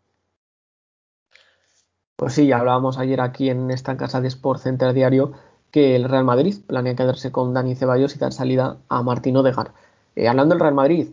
Pues 2.15 2.35
sí, 2.35 2.47
ya 2.47 2.59
hablábamos 2.59 2.97
ayer 2.97 3.21
aquí 3.21 3.51
en 3.51 3.71
esta 3.71 3.97
casa 3.97 4.21
de 4.21 4.29
Sport 4.29 4.63
Center 4.63 4.95
Diario 4.95 5.33
que 5.77 5.95
el 5.95 6.05
Real 6.05 6.25
Madrid 6.25 6.55
planea 6.67 6.97
quedarse 6.97 7.31
con 7.31 7.53
Dani 7.53 7.75
Ceballos 7.75 8.17
y 8.17 8.19
dar 8.19 8.33
salida 8.33 8.79
a 8.89 9.03
Martín 9.03 9.37
Odegar. 9.37 9.73
Eh, 10.15 10.27
hablando 10.27 10.55
del 10.55 10.61
Real 10.61 10.75
Madrid, 10.75 11.09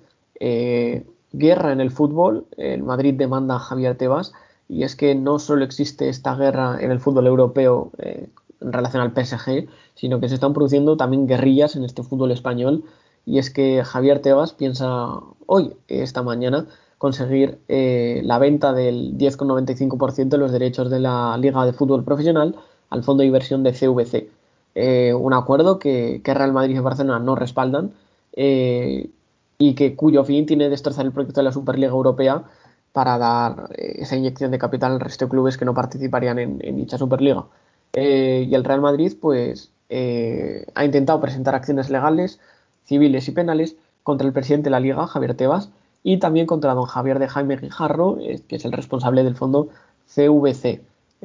guerra 1.33 1.73
en 1.73 1.81
el 1.81 1.91
fútbol, 1.91 2.45
el 2.55 2.81
Madrid 2.81 3.13
demanda 3.13 3.57
a 3.57 3.59
Javier 3.59 3.97
Tebas 3.97 4.31
y 4.69 4.83
es 4.83 4.95
que 4.95 5.15
no 5.15 5.37
solo 5.37 5.65
existe 5.65 6.07
esta 6.07 6.35
guerra 6.35 6.77
en 6.79 6.91
el 6.91 7.01
fútbol 7.01 7.27
europeo 7.27 7.91
en 7.97 8.71
relación 8.71 9.03
al 9.03 9.11
PSG, 9.11 9.67
sino 9.95 10.21
que 10.21 10.29
se 10.29 10.35
están 10.35 10.53
produciendo 10.53 10.95
también 10.95 11.27
guerrillas 11.27 11.75
en 11.75 11.83
este 11.83 12.01
fútbol 12.01 12.31
español. 12.31 12.85
Y 13.25 13.39
es 13.39 13.49
que 13.49 13.83
Javier 13.83 14.21
Tebas 14.21 14.53
piensa 14.53 15.19
hoy, 15.45 15.75
esta 15.89 16.23
mañana, 16.23 16.67
conseguir 16.99 17.59
eh, 17.67 18.21
la 18.23 18.39
venta 18.39 18.71
del 18.71 19.17
10,95% 19.17 20.29
de 20.29 20.37
los 20.37 20.53
derechos 20.53 20.89
de 20.89 21.01
la 21.01 21.37
Liga 21.37 21.65
de 21.65 21.73
Fútbol 21.73 22.05
Profesional 22.05 22.55
al 22.89 23.03
fondo 23.03 23.23
de 23.23 23.27
inversión 23.27 23.61
de 23.63 23.73
CVC. 23.73 24.42
Eh, 24.75 25.13
un 25.13 25.33
acuerdo 25.33 25.79
que, 25.79 26.21
Real 26.23 26.53
Madrid 26.53 26.75
y 26.75 26.79
Barcelona 26.79 27.19
no 27.19 27.35
respaldan 27.35 27.91
eh, 28.33 29.09
y 29.57 29.75
que 29.75 29.95
cuyo 29.95 30.23
fin 30.23 30.45
tiene 30.45 30.69
destrozar 30.69 31.05
el 31.05 31.11
proyecto 31.11 31.41
de 31.41 31.45
la 31.45 31.51
Superliga 31.51 31.91
Europea 31.91 32.43
para 32.91 33.17
dar 33.17 33.69
esa 33.75 34.15
inyección 34.15 34.51
de 34.51 34.59
capital 34.59 34.93
al 34.93 34.99
resto 34.99 35.25
de 35.25 35.31
clubes 35.31 35.57
que 35.57 35.65
no 35.65 35.73
participarían 35.73 36.39
en 36.39 36.75
dicha 36.77 36.97
Superliga. 36.97 37.45
Eh, 37.93 38.47
y 38.49 38.55
el 38.55 38.63
Real 38.63 38.81
Madrid 38.81 39.13
pues 39.19 39.71
eh, 39.89 40.65
ha 40.73 40.83
intentado 40.83 41.21
presentar 41.21 41.53
acciones 41.55 41.89
legales, 41.89 42.39
civiles 42.85 43.27
y 43.27 43.31
penales 43.31 43.75
contra 44.01 44.27
el 44.27 44.33
presidente 44.33 44.65
de 44.65 44.71
la 44.71 44.79
liga, 44.79 45.07
Javier 45.07 45.35
Tebas, 45.35 45.69
y 46.01 46.17
también 46.17 46.47
contra 46.47 46.73
don 46.73 46.85
Javier 46.85 47.19
de 47.19 47.27
Jaime 47.27 47.57
Guijarro, 47.57 48.17
eh, 48.19 48.41
que 48.47 48.57
es 48.57 48.65
el 48.65 48.71
responsable 48.71 49.23
del 49.23 49.35
fondo 49.35 49.69
CVC. 50.07 50.81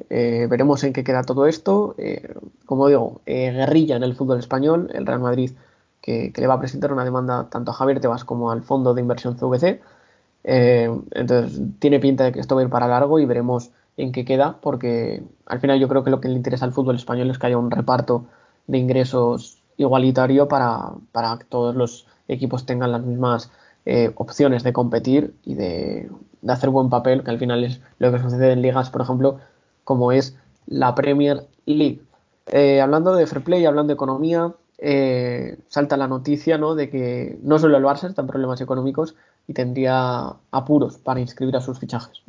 Veremos 0.09 0.85
en 0.85 0.93
qué 0.93 1.05
queda 1.05 1.23
todo 1.23 1.47
esto. 1.47 1.97
como 2.67 2.89
digo, 2.89 3.21
guerrilla 3.27 3.97
en 3.97 4.03
el 4.03 4.15
fútbol 4.15 4.39
español, 4.39 4.91
el 4.95 5.07
Real 5.07 5.21
Madrid 5.21 5.53
que, 6.01 6.33
que, 6.33 6.41
le 6.41 6.47
va 6.47 6.55
a 6.55 6.61
presentar 6.61 6.93
una 6.93 7.05
demanda 7.05 7.49
tanto 7.51 7.71
a 7.73 7.75
Javier 7.75 8.01
Tebas 8.01 8.25
como 8.25 8.51
al 8.51 8.63
fondo 8.63 8.95
de 8.95 9.01
inversión 9.01 9.35
CVC. 9.35 9.81
entonces 10.45 11.61
tiene 11.79 12.01
pinta 12.01 12.25
de 12.25 12.33
que 12.33 12.41
esto 12.41 12.55
va 12.55 12.63
a 12.63 12.65
ir 12.65 12.71
para 12.71 12.89
largo 12.89 13.19
y 13.19 13.27
veremos 13.27 13.71
en 13.99 14.13
qué 14.13 14.25
queda, 14.25 14.59
porque 14.63 15.23
al 15.47 15.61
final 15.61 15.79
yo 15.79 15.89
creo 15.89 16.05
que 16.05 16.11
lo 16.11 16.21
que 16.21 16.29
le 16.29 16.35
interesa 16.35 16.65
al 16.65 16.73
fútbol 16.73 16.97
español 16.97 17.31
es 17.31 17.39
que 17.39 17.49
haya 17.49 17.59
un 17.59 17.71
reparto 17.71 18.27
de 18.67 18.79
ingresos 18.79 19.59
igualitario 19.77 20.49
para, 20.49 20.93
que 21.39 21.45
todos 21.45 21.75
los 21.75 22.07
equipos 22.29 22.65
tengan 22.65 22.93
las 22.93 23.03
mismas 23.03 23.51
eh, 23.87 24.13
opciones 24.15 24.63
de 24.63 24.73
competir 24.73 25.35
y 25.45 25.55
de, 25.55 26.11
hacer 26.47 26.71
buen 26.71 26.89
papel, 26.89 27.25
que 27.25 27.31
al 27.31 27.39
final 27.39 27.65
es 27.65 27.81
lo 27.99 28.13
que 28.13 28.21
sucede 28.21 28.53
en 28.53 28.63
ligas, 28.63 28.91
por 28.91 29.03
ejemplo, 29.03 29.41
como 29.89 30.13
es 30.13 30.37
la 30.67 30.95
Premier 30.95 31.47
League. 31.65 32.03
Eh, 32.49 32.83
hablando 32.83 33.15
de 33.15 33.27
fair 33.27 33.43
play, 33.43 33.65
hablando 33.65 33.89
de 33.89 33.95
economía, 33.95 34.53
eh, 34.77 35.57
salta 35.69 35.97
la 35.97 36.07
noticia 36.07 36.59
¿no? 36.59 36.75
de 36.75 36.91
que 36.91 37.39
no 37.41 37.59
solo 37.59 37.79
el 37.79 37.85
Barça 37.85 38.07
está 38.07 38.21
en 38.21 38.29
problemas 38.29 38.61
económicos 38.61 39.15
y 39.47 39.55
tendría 39.55 40.35
apuros 40.51 40.99
para 40.99 41.21
inscribir 41.21 41.57
a 41.57 41.63
sus 41.63 41.79
fichajes. 41.79 42.23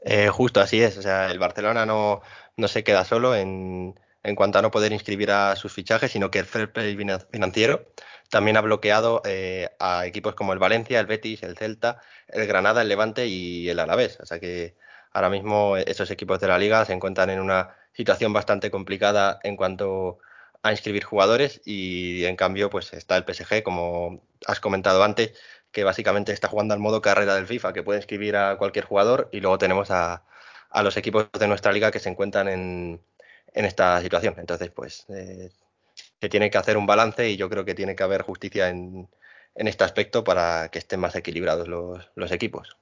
Eh, 0.00 0.28
justo 0.28 0.60
así 0.60 0.82
es, 0.82 0.98
o 0.98 1.02
sea, 1.02 1.30
el 1.30 1.38
Barcelona 1.38 1.86
no, 1.86 2.20
no 2.58 2.68
se 2.68 2.84
queda 2.84 3.06
solo 3.06 3.34
en, 3.34 3.98
en, 4.24 4.34
cuanto 4.34 4.58
a 4.58 4.62
no 4.62 4.70
poder 4.70 4.92
inscribir 4.92 5.30
a 5.30 5.54
sus 5.56 5.72
fichajes, 5.72 6.10
sino 6.12 6.30
que 6.30 6.40
el 6.40 6.46
fair 6.46 6.72
play 6.72 6.96
financiero 7.30 7.86
también 8.30 8.56
ha 8.56 8.62
bloqueado 8.62 9.22
eh, 9.24 9.70
a 9.78 10.06
equipos 10.06 10.34
como 10.34 10.52
el 10.52 10.58
Valencia, 10.58 10.98
el 10.98 11.06
Betis, 11.06 11.42
el 11.42 11.56
Celta, 11.56 12.00
el 12.28 12.46
Granada, 12.46 12.82
el 12.82 12.88
Levante 12.88 13.26
y 13.26 13.68
el 13.68 13.78
Alavés. 13.78 14.18
O 14.20 14.26
sea 14.26 14.40
que 14.40 14.74
ahora 15.12 15.30
mismo 15.30 15.76
esos 15.76 16.10
equipos 16.10 16.40
de 16.40 16.48
la 16.48 16.58
liga 16.58 16.84
se 16.84 16.92
encuentran 16.92 17.30
en 17.30 17.40
una 17.40 17.76
situación 17.92 18.32
bastante 18.32 18.70
complicada 18.70 19.38
en 19.44 19.56
cuanto 19.56 20.18
a 20.62 20.72
inscribir 20.72 21.04
jugadores 21.04 21.60
y 21.64 22.24
en 22.24 22.36
cambio 22.36 22.70
pues 22.70 22.92
está 22.94 23.16
el 23.16 23.24
PSG, 23.24 23.62
como 23.62 24.22
has 24.46 24.60
comentado 24.60 25.04
antes, 25.04 25.32
que 25.74 25.84
básicamente 25.84 26.32
está 26.32 26.48
jugando 26.48 26.72
al 26.72 26.80
modo 26.80 27.02
carrera 27.02 27.34
del 27.34 27.46
FIFA, 27.46 27.72
que 27.74 27.82
puede 27.82 27.98
inscribir 27.98 28.36
a 28.36 28.56
cualquier 28.56 28.86
jugador, 28.86 29.28
y 29.32 29.40
luego 29.40 29.58
tenemos 29.58 29.90
a, 29.90 30.24
los 30.82 30.96
equipos 30.96 31.28
de 31.38 31.48
nuestra 31.48 31.72
liga 31.72 31.90
que 31.90 32.00
se 32.00 32.08
encuentran 32.08 32.48
en, 32.48 33.00
esta 33.54 34.00
situación. 34.00 34.34
Entonces, 34.38 34.70
pues, 34.70 35.06
eh, 35.08 35.50
se 36.20 36.28
tiene 36.28 36.50
que 36.50 36.58
hacer 36.58 36.76
un 36.76 36.86
balance 36.86 37.30
y 37.30 37.36
yo 37.36 37.48
creo 37.48 37.64
que 37.64 37.74
tiene 37.74 37.94
que 37.94 38.02
haber 38.02 38.22
justicia 38.22 38.68
en, 38.68 39.08
en 39.54 39.68
este 39.68 39.84
aspecto 39.84 40.24
para 40.24 40.68
que 40.68 40.78
estén 40.78 41.00
más 41.00 41.14
equilibrados 41.14 41.68
los, 41.68 42.10
los 42.14 42.32
equipos. 42.32 42.76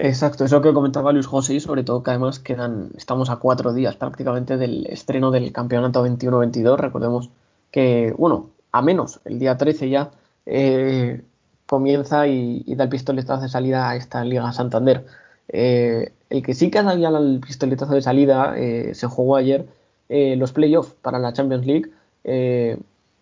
Exacto, 0.00 0.44
eso 0.44 0.62
que 0.62 0.72
comentaba 0.72 1.12
Luis 1.12 1.26
José 1.26 1.54
y 1.54 1.60
sobre 1.60 1.82
todo 1.82 2.04
que 2.04 2.10
además 2.10 2.38
quedan, 2.38 2.90
estamos 2.96 3.30
a 3.30 3.36
cuatro 3.36 3.72
días 3.72 3.96
prácticamente 3.96 4.56
del 4.56 4.86
estreno 4.86 5.32
del 5.32 5.52
campeonato 5.52 6.06
21-22. 6.06 6.76
Recordemos 6.76 7.30
que, 7.72 8.14
bueno, 8.16 8.50
a 8.70 8.80
menos, 8.80 9.20
el 9.24 9.40
día 9.40 9.56
13 9.56 9.90
ya 9.90 10.12
eh, 10.46 11.22
comienza 11.66 12.28
y, 12.28 12.62
da 12.76 12.84
el 12.84 12.90
pistoletazo 12.90 13.42
de 13.42 13.48
salida 13.48 13.90
a 13.90 13.96
esta 13.96 14.24
Liga 14.24 14.52
Santander. 14.52 15.04
Eh, 15.48 16.12
el 16.30 16.42
que 16.42 16.54
sí 16.54 16.70
que 16.70 16.82
ya 16.82 17.08
el 17.08 17.40
pistoletazo 17.40 17.94
de 17.94 18.02
salida 18.02 18.54
eh, 18.56 18.94
se 18.94 19.06
jugó 19.06 19.36
ayer 19.36 19.66
los 20.10 20.52
playoffs 20.52 20.94
para 21.02 21.18
la 21.18 21.34
Champions 21.34 21.66
League. 21.66 21.90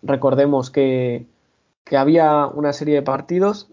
recordemos 0.03 0.71
que, 0.71 1.25
que, 1.83 1.97
había 1.97 2.47
una 2.47 2.71
serie 2.71 2.95
de 2.95 3.01
partidos 3.01 3.67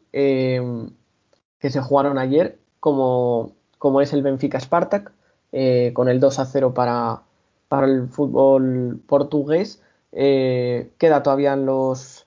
que 1.64 1.70
se 1.70 1.80
jugaron 1.80 2.18
ayer 2.18 2.58
como, 2.80 3.52
como 3.78 4.02
es 4.02 4.12
el 4.12 4.22
Benfica 4.22 4.60
Spartak, 4.60 5.12
eh, 5.52 5.92
con 5.94 6.08
el 6.08 6.20
2 6.20 6.38
a 6.38 6.44
0 6.44 6.74
para, 6.74 7.22
para 7.68 7.86
el 7.86 8.08
fútbol 8.08 9.00
portugués. 9.06 9.82
Eh, 10.12 10.90
queda 10.98 11.22
todavía 11.22 11.54
en 11.54 11.64
los. 11.64 12.26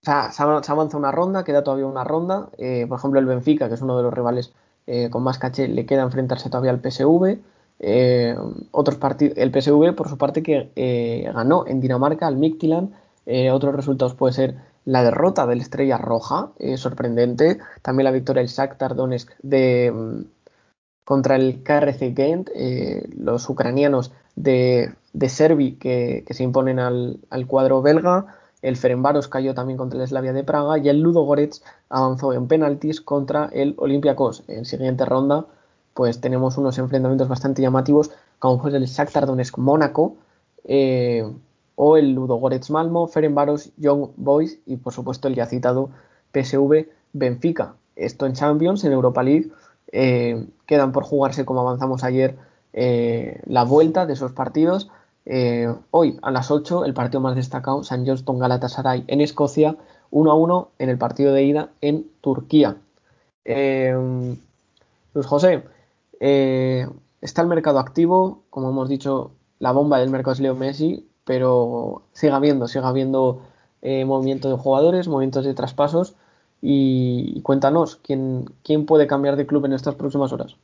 Se 0.00 0.10
avanza 0.42 0.96
una 0.96 1.12
ronda, 1.12 1.44
queda 1.44 1.62
todavía 1.62 1.86
una 1.86 2.04
ronda. 2.04 2.48
Eh, 2.56 2.86
por 2.88 2.98
ejemplo, 2.98 3.20
el 3.20 3.26
Benfica, 3.26 3.68
que 3.68 3.74
es 3.74 3.82
uno 3.82 3.96
de 3.96 4.04
los 4.04 4.14
rivales 4.14 4.54
con 5.10 5.22
más 5.22 5.38
caché, 5.38 5.68
le 5.68 5.84
queda 5.86 6.02
enfrentarse 6.02 6.48
todavía 6.48 6.70
al 6.70 6.80
PSV. 6.80 7.38
partidos, 8.98 9.36
el 9.36 9.52
PSV, 9.52 9.94
por 9.94 10.08
su 10.08 10.16
parte, 10.18 10.42
que 10.42 10.70
ganó 11.34 11.66
en 11.66 11.80
Dinamarca 11.80 12.26
al 12.26 12.36
Midtjylland. 12.36 12.92
otros 13.52 13.74
resultados 13.74 14.14
puede 14.14 14.32
ser 14.32 14.56
la 14.88 15.02
derrota 15.02 15.46
del 15.46 15.60
Estrella 15.60 15.98
Roja, 15.98 16.52
eh, 16.58 16.78
sorprendente. 16.78 17.58
También 17.82 18.04
la 18.04 18.10
victoria 18.10 18.40
del 18.40 18.48
Shakhtar 18.48 18.94
Donetsk 18.94 19.30
de, 19.42 19.92
mm, 19.94 20.20
contra 21.04 21.36
el 21.36 21.62
KRC 21.62 22.14
Gent, 22.16 22.48
eh, 22.54 23.06
los 23.14 23.50
ucranianos 23.50 24.12
de, 24.34 24.94
de 25.12 25.28
Servi 25.28 25.72
que, 25.74 26.24
se 26.30 26.42
imponen 26.42 26.78
al, 26.78 27.20
cuadro 27.46 27.82
belga. 27.82 28.34
El 28.62 28.76
Ferenbaros 28.76 29.28
cayó 29.28 29.54
también 29.54 29.76
contra 29.76 30.00
el 30.00 30.08
Slavia 30.08 30.32
de 30.32 30.44
Praga 30.44 30.78
y 30.78 30.88
el 30.88 31.00
Ludo 31.00 31.22
Goretz 31.22 31.62
avanzó 31.88 32.32
en 32.32 32.48
penaltis 32.48 33.00
contra 33.00 33.48
el 33.52 33.74
Olympiacos. 33.78 34.42
En 34.48 34.64
siguiente 34.64 35.04
ronda, 35.04 35.46
pues 35.94 36.20
tenemos 36.20 36.58
unos 36.58 36.78
enfrentamientos 36.78 37.28
bastante 37.28 37.62
llamativos, 37.62 38.10
como 38.38 38.60
fue 38.60 38.76
el 38.76 38.84
Shakhtar 38.84 39.26
Donetsk 39.26 39.58
Mónaco, 39.58 40.16
eh, 40.64 41.24
o 41.76 41.96
el 41.96 42.12
Ludogorets 42.12 42.70
Malmo, 42.70 43.06
Ferenbaros, 43.06 43.70
Young 43.76 44.08
Boys 44.16 44.58
y 44.66 44.76
por 44.76 44.92
supuesto 44.92 45.28
el 45.28 45.36
ya 45.36 45.46
citado 45.46 45.90
PSV 46.32 46.88
Benfica. 47.12 47.76
Esto 47.94 48.26
en 48.26 48.32
Champions, 48.32 48.84
en 48.84 48.92
Europa 48.92 49.22
League, 49.22 49.50
eh, 49.92 50.46
quedan 50.66 50.92
por 50.92 51.04
jugarse 51.04 51.44
como 51.44 51.60
avanzamos 51.60 52.04
ayer 52.04 52.36
eh, 52.72 53.40
la 53.46 53.64
vuelta 53.64 54.06
de 54.06 54.12
esos 54.12 54.32
partidos. 54.32 54.90
Eh, 55.30 55.72
hoy 55.90 56.18
a 56.22 56.30
las 56.30 56.50
8 56.50 56.84
el 56.86 56.94
partido 56.94 57.20
más 57.20 57.36
destacado, 57.36 57.84
San 57.84 58.06
Johnston 58.06 58.38
Galatasaray 58.38 59.04
en 59.06 59.20
Escocia, 59.20 59.76
1 60.10 60.30
a 60.30 60.34
1 60.34 60.68
en 60.78 60.88
el 60.88 60.98
partido 60.98 61.32
de 61.32 61.44
ida 61.44 61.68
en 61.80 62.10
Turquía. 62.20 62.76
Luis 65.14 65.26
José, 65.26 65.64
está 67.20 67.42
el 67.42 67.48
mercado 67.48 67.78
activo, 67.78 68.42
como 68.50 68.70
hemos 68.70 68.88
dicho, 68.88 69.32
la 69.58 69.72
bomba 69.72 69.98
del 69.98 70.10
mercado 70.10 70.32
es 70.32 70.40
Leo 70.40 70.54
Messi, 70.54 71.06
pero 71.24 72.02
siga 72.12 72.36
habiendo, 72.36 72.68
siga 72.68 72.88
habiendo 72.88 73.42
eh, 73.82 74.04
movimiento 74.04 74.48
de 74.48 74.56
jugadores, 74.56 75.08
movimientos 75.08 75.44
de 75.44 75.54
traspasos 75.54 76.14
y, 76.62 77.40
cuéntanos, 77.42 77.96
¿quién, 77.96 78.50
¿quién 78.62 78.86
puede 78.86 79.06
cambiar 79.06 79.36
de 79.36 79.46
club 79.46 79.66
en 79.66 79.74
estas 79.74 79.94
próximas 79.94 80.32
horas? 80.32 80.56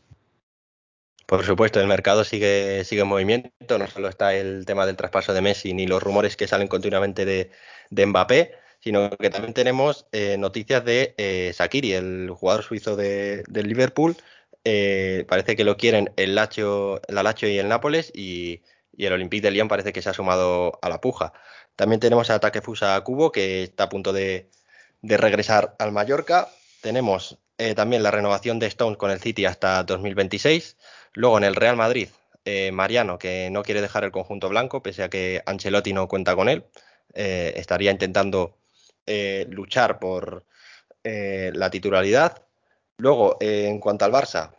Por 1.35 1.45
supuesto, 1.45 1.81
el 1.81 1.89
mercado 1.89 2.23
sigue, 2.23 2.85
sigue 2.85 3.03
en 3.03 3.09
movimiento, 3.09 3.77
no 3.77 3.89
solo 3.89 4.09
está 4.09 4.35
el 4.35 4.65
tema 4.67 4.87
del 4.87 4.95
traspaso 4.95 5.35
de 5.35 5.41
Messi 5.41 5.75
ni 5.75 5.85
los 5.85 6.01
rumores 6.01 6.37
que 6.37 6.47
salen 6.47 6.69
continuamente 6.69 7.25
de, 7.25 7.51
de 7.91 8.07
Mbappé, 8.07 8.53
sino 8.79 9.11
que 9.11 9.31
también 9.31 9.53
tenemos 9.53 10.07
eh, 10.13 10.37
noticias 10.39 10.85
de 10.85 11.13
eh, 11.19 11.51
Sakiri, 11.53 11.93
el 11.95 12.31
jugador 12.31 12.63
suizo 12.63 12.95
de, 12.95 13.43
Liverpool. 13.49 14.17
Eh, 14.63 15.25
parece 15.29 15.57
que 15.57 15.65
lo 15.65 15.77
quieren 15.77 16.13
el 16.17 16.37
Lacho, 16.37 17.01
la 17.09 17.25
Lacho 17.25 17.49
y 17.49 17.59
el 17.59 17.67
Nápoles 17.67 18.13
y 18.15 18.63
el 18.97 19.13
Olympique 19.13 19.43
de 19.43 19.51
Lyon 19.51 19.67
parece 19.67 19.93
que 19.93 20.03
se 20.03 20.11
ha 20.11 20.15
sumado 20.15 20.79
a 20.83 20.89
la 20.89 21.01
puja. 21.01 21.33
También 21.75 21.99
tenemos 21.99 22.31
a 22.31 22.39
Takefusa 22.39 23.01
Kubo, 23.01 23.33
que 23.33 23.65
está 23.65 23.85
a 23.85 23.89
punto 23.89 24.13
de, 24.13 24.51
regresar 25.03 25.75
al 25.81 25.91
Mallorca. 25.91 26.49
Tenemos 26.81 27.39
eh, 27.59 27.75
también 27.75 28.05
la 28.05 28.13
renovación 28.13 28.61
de 28.61 28.67
Stone 28.67 28.97
con 28.97 29.11
el 29.11 29.19
City 29.19 29.47
hasta 29.47 29.83
2026. 29.83 30.77
Luego 31.15 31.39
en 31.39 31.45
el 31.45 31.55
Real 31.55 31.77
Madrid, 31.77 32.09
eh, 32.45 32.71
Mariano, 32.73 33.19
que 33.19 33.49
no 33.51 33.63
quiere 33.63 33.81
dejar 33.81 34.05
el 34.05 34.13
conjunto 34.13 34.49
blanco, 34.49 34.83
pese 34.83 35.03
a 35.03 35.09
que 35.09 35.43
Ancelotti 35.47 35.93
no 35.93 36.09
cuenta 36.09 36.37
con 36.37 36.49
él. 36.49 36.65
Eh, 37.15 37.55
estaría 37.57 37.91
intentando 37.91 38.59
luchar 39.49 39.99
por 39.99 40.45
la 41.03 41.71
titularidad. 41.71 42.43
Luego, 42.97 43.37
en 43.41 43.79
cuanto 43.81 44.07
al 44.07 44.13
Barça, 44.13 44.53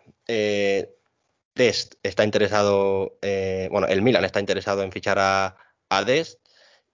Dest 1.55 1.95
está 2.03 2.25
interesado, 2.25 3.17
eh, 3.21 3.69
bueno, 3.71 3.87
el 3.87 4.01
Milan 4.01 4.25
está 4.25 4.41
interesado 4.41 4.83
en 4.83 4.91
fichar 4.91 5.17
a, 5.19 5.57
Dest 6.05 6.41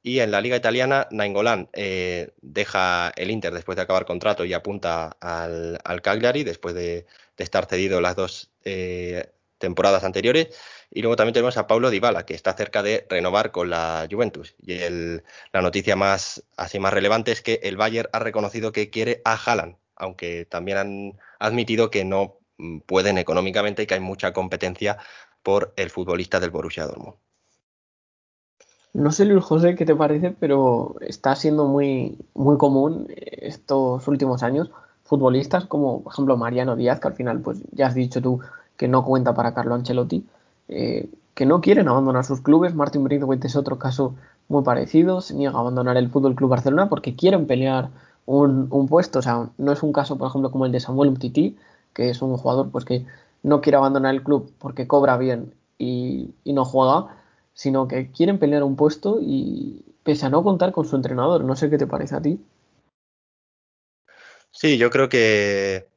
y 0.03 0.19
en 0.19 0.29
la 0.29 0.41
liga 0.41 0.55
italiana 0.55 1.07
Nainggolan 1.09 1.69
eh, 1.73 2.33
deja 2.41 3.11
el 3.15 3.31
Inter 3.31 3.51
después 3.51 3.75
de 3.75 3.81
acabar 3.81 4.05
contrato 4.05 4.45
y 4.45 4.53
apunta 4.53 5.17
al, 5.19 6.01
Cagliari 6.03 6.43
después 6.43 6.75
de, 6.75 7.07
estar 7.37 7.65
cedido 7.65 7.99
las 7.99 8.15
dos 8.15 8.51
eh, 8.63 9.31
temporadas 9.61 10.03
anteriores. 10.03 10.49
Y 10.89 11.01
luego 11.01 11.15
también 11.15 11.33
tenemos 11.33 11.55
a 11.55 11.67
Paulo 11.67 11.89
Dybala, 11.89 12.25
que 12.25 12.33
está 12.33 12.51
cerca 12.53 12.83
de 12.83 13.07
renovar 13.09 13.51
con 13.51 13.69
la 13.69 14.05
Juventus. 14.11 14.55
Y 14.61 14.77
la 15.53 15.61
noticia 15.61 15.95
más, 15.95 16.43
así 16.57 16.79
más 16.79 16.93
relevante 16.93 17.31
es 17.31 17.41
que 17.41 17.61
el 17.63 17.77
Bayern 17.77 18.09
ha 18.11 18.19
reconocido 18.19 18.73
que 18.73 18.89
quiere 18.89 19.21
a 19.23 19.35
Haaland, 19.35 19.77
aunque 19.95 20.45
también 20.45 20.77
han 20.77 21.19
admitido 21.39 21.89
que 21.89 22.03
no 22.03 22.41
Mm, 22.61 22.79
pueden 22.81 23.17
económicamente 23.17 23.83
y 23.83 23.87
que 23.87 23.95
hay 23.95 23.99
mucha 23.99 24.33
competencia 24.33 24.97
por 25.41 25.73
el 25.77 25.89
futbolista 25.89 26.39
del 26.39 26.51
Borussia 26.51 26.85
Dortmund. 26.85 27.15
No 28.93 29.11
sé, 29.11 29.25
Luis 29.25 29.43
José, 29.43 29.75
qué 29.75 29.85
te 29.85 29.95
parece, 29.95 30.31
pero 30.31 30.95
está 31.01 31.35
siendo 31.35 31.65
muy, 31.65 32.19
muy 32.35 32.57
común 32.57 33.07
estos 33.15 34.07
últimos 34.07 34.43
años 34.43 34.69
futbolistas 35.03 35.65
como, 35.65 36.03
por 36.03 36.13
ejemplo, 36.13 36.37
Mariano 36.37 36.75
Díaz, 36.75 36.99
que 36.99 37.07
al 37.07 37.15
final, 37.15 37.41
pues 37.41 37.63
ya 37.71 37.87
has 37.87 37.95
dicho 37.95 38.21
tú 38.21 38.41
que 38.77 38.87
no 38.87 39.05
cuenta 39.05 39.33
para 39.33 39.53
Carlo 39.53 39.75
Ancelotti, 39.75 40.25
eh, 40.67 41.09
que 41.33 41.45
no 41.45 41.61
quieren 41.61 41.87
abandonar 41.87 42.25
sus 42.25 42.41
clubes. 42.41 42.75
Martin 42.75 43.03
Braithwaite 43.03 43.47
es 43.47 43.55
otro 43.55 43.77
caso 43.77 44.15
muy 44.47 44.63
parecido, 44.63 45.21
se 45.21 45.33
niega 45.33 45.57
a 45.57 45.61
abandonar 45.61 45.97
el 45.97 46.09
Fútbol 46.09 46.35
Club 46.35 46.49
Barcelona 46.49 46.89
porque 46.89 47.15
quieren 47.15 47.47
pelear 47.47 47.89
un, 48.25 48.87
puesto. 48.87 49.19
O 49.19 49.21
sea, 49.21 49.49
no 49.57 49.71
es 49.71 49.83
un 49.83 49.93
caso, 49.93 50.17
por 50.17 50.29
ejemplo, 50.29 50.51
como 50.51 50.65
el 50.65 50.71
de 50.71 50.79
Samuel 50.79 51.09
Umtiti, 51.09 51.57
que 51.93 52.09
es 52.09 52.21
un 52.21 52.35
jugador 52.37 52.69
pues 52.71 52.85
que 52.85 53.05
no 53.43 53.61
quiere 53.61 53.77
abandonar 53.77 54.13
el 54.13 54.23
club 54.23 54.51
porque 54.59 54.87
cobra 54.87 55.17
bien 55.17 55.53
y, 55.77 56.33
no 56.45 56.65
juega, 56.65 57.07
sino 57.53 57.87
que 57.87 58.11
quieren 58.11 58.39
pelear 58.39 58.63
un 58.63 58.75
puesto 58.75 59.19
y 59.21 59.83
pese 60.03 60.25
a 60.25 60.29
no 60.29 60.43
contar 60.43 60.71
con 60.71 60.85
su 60.85 60.95
entrenador. 60.95 61.43
No 61.43 61.55
sé 61.55 61.69
qué 61.69 61.77
te 61.77 61.87
parece 61.87 62.15
a 62.15 62.21
ti. 62.21 62.39
Sí, 64.51 64.77
yo 64.77 64.89
creo 64.89 65.07
que, 65.07 65.87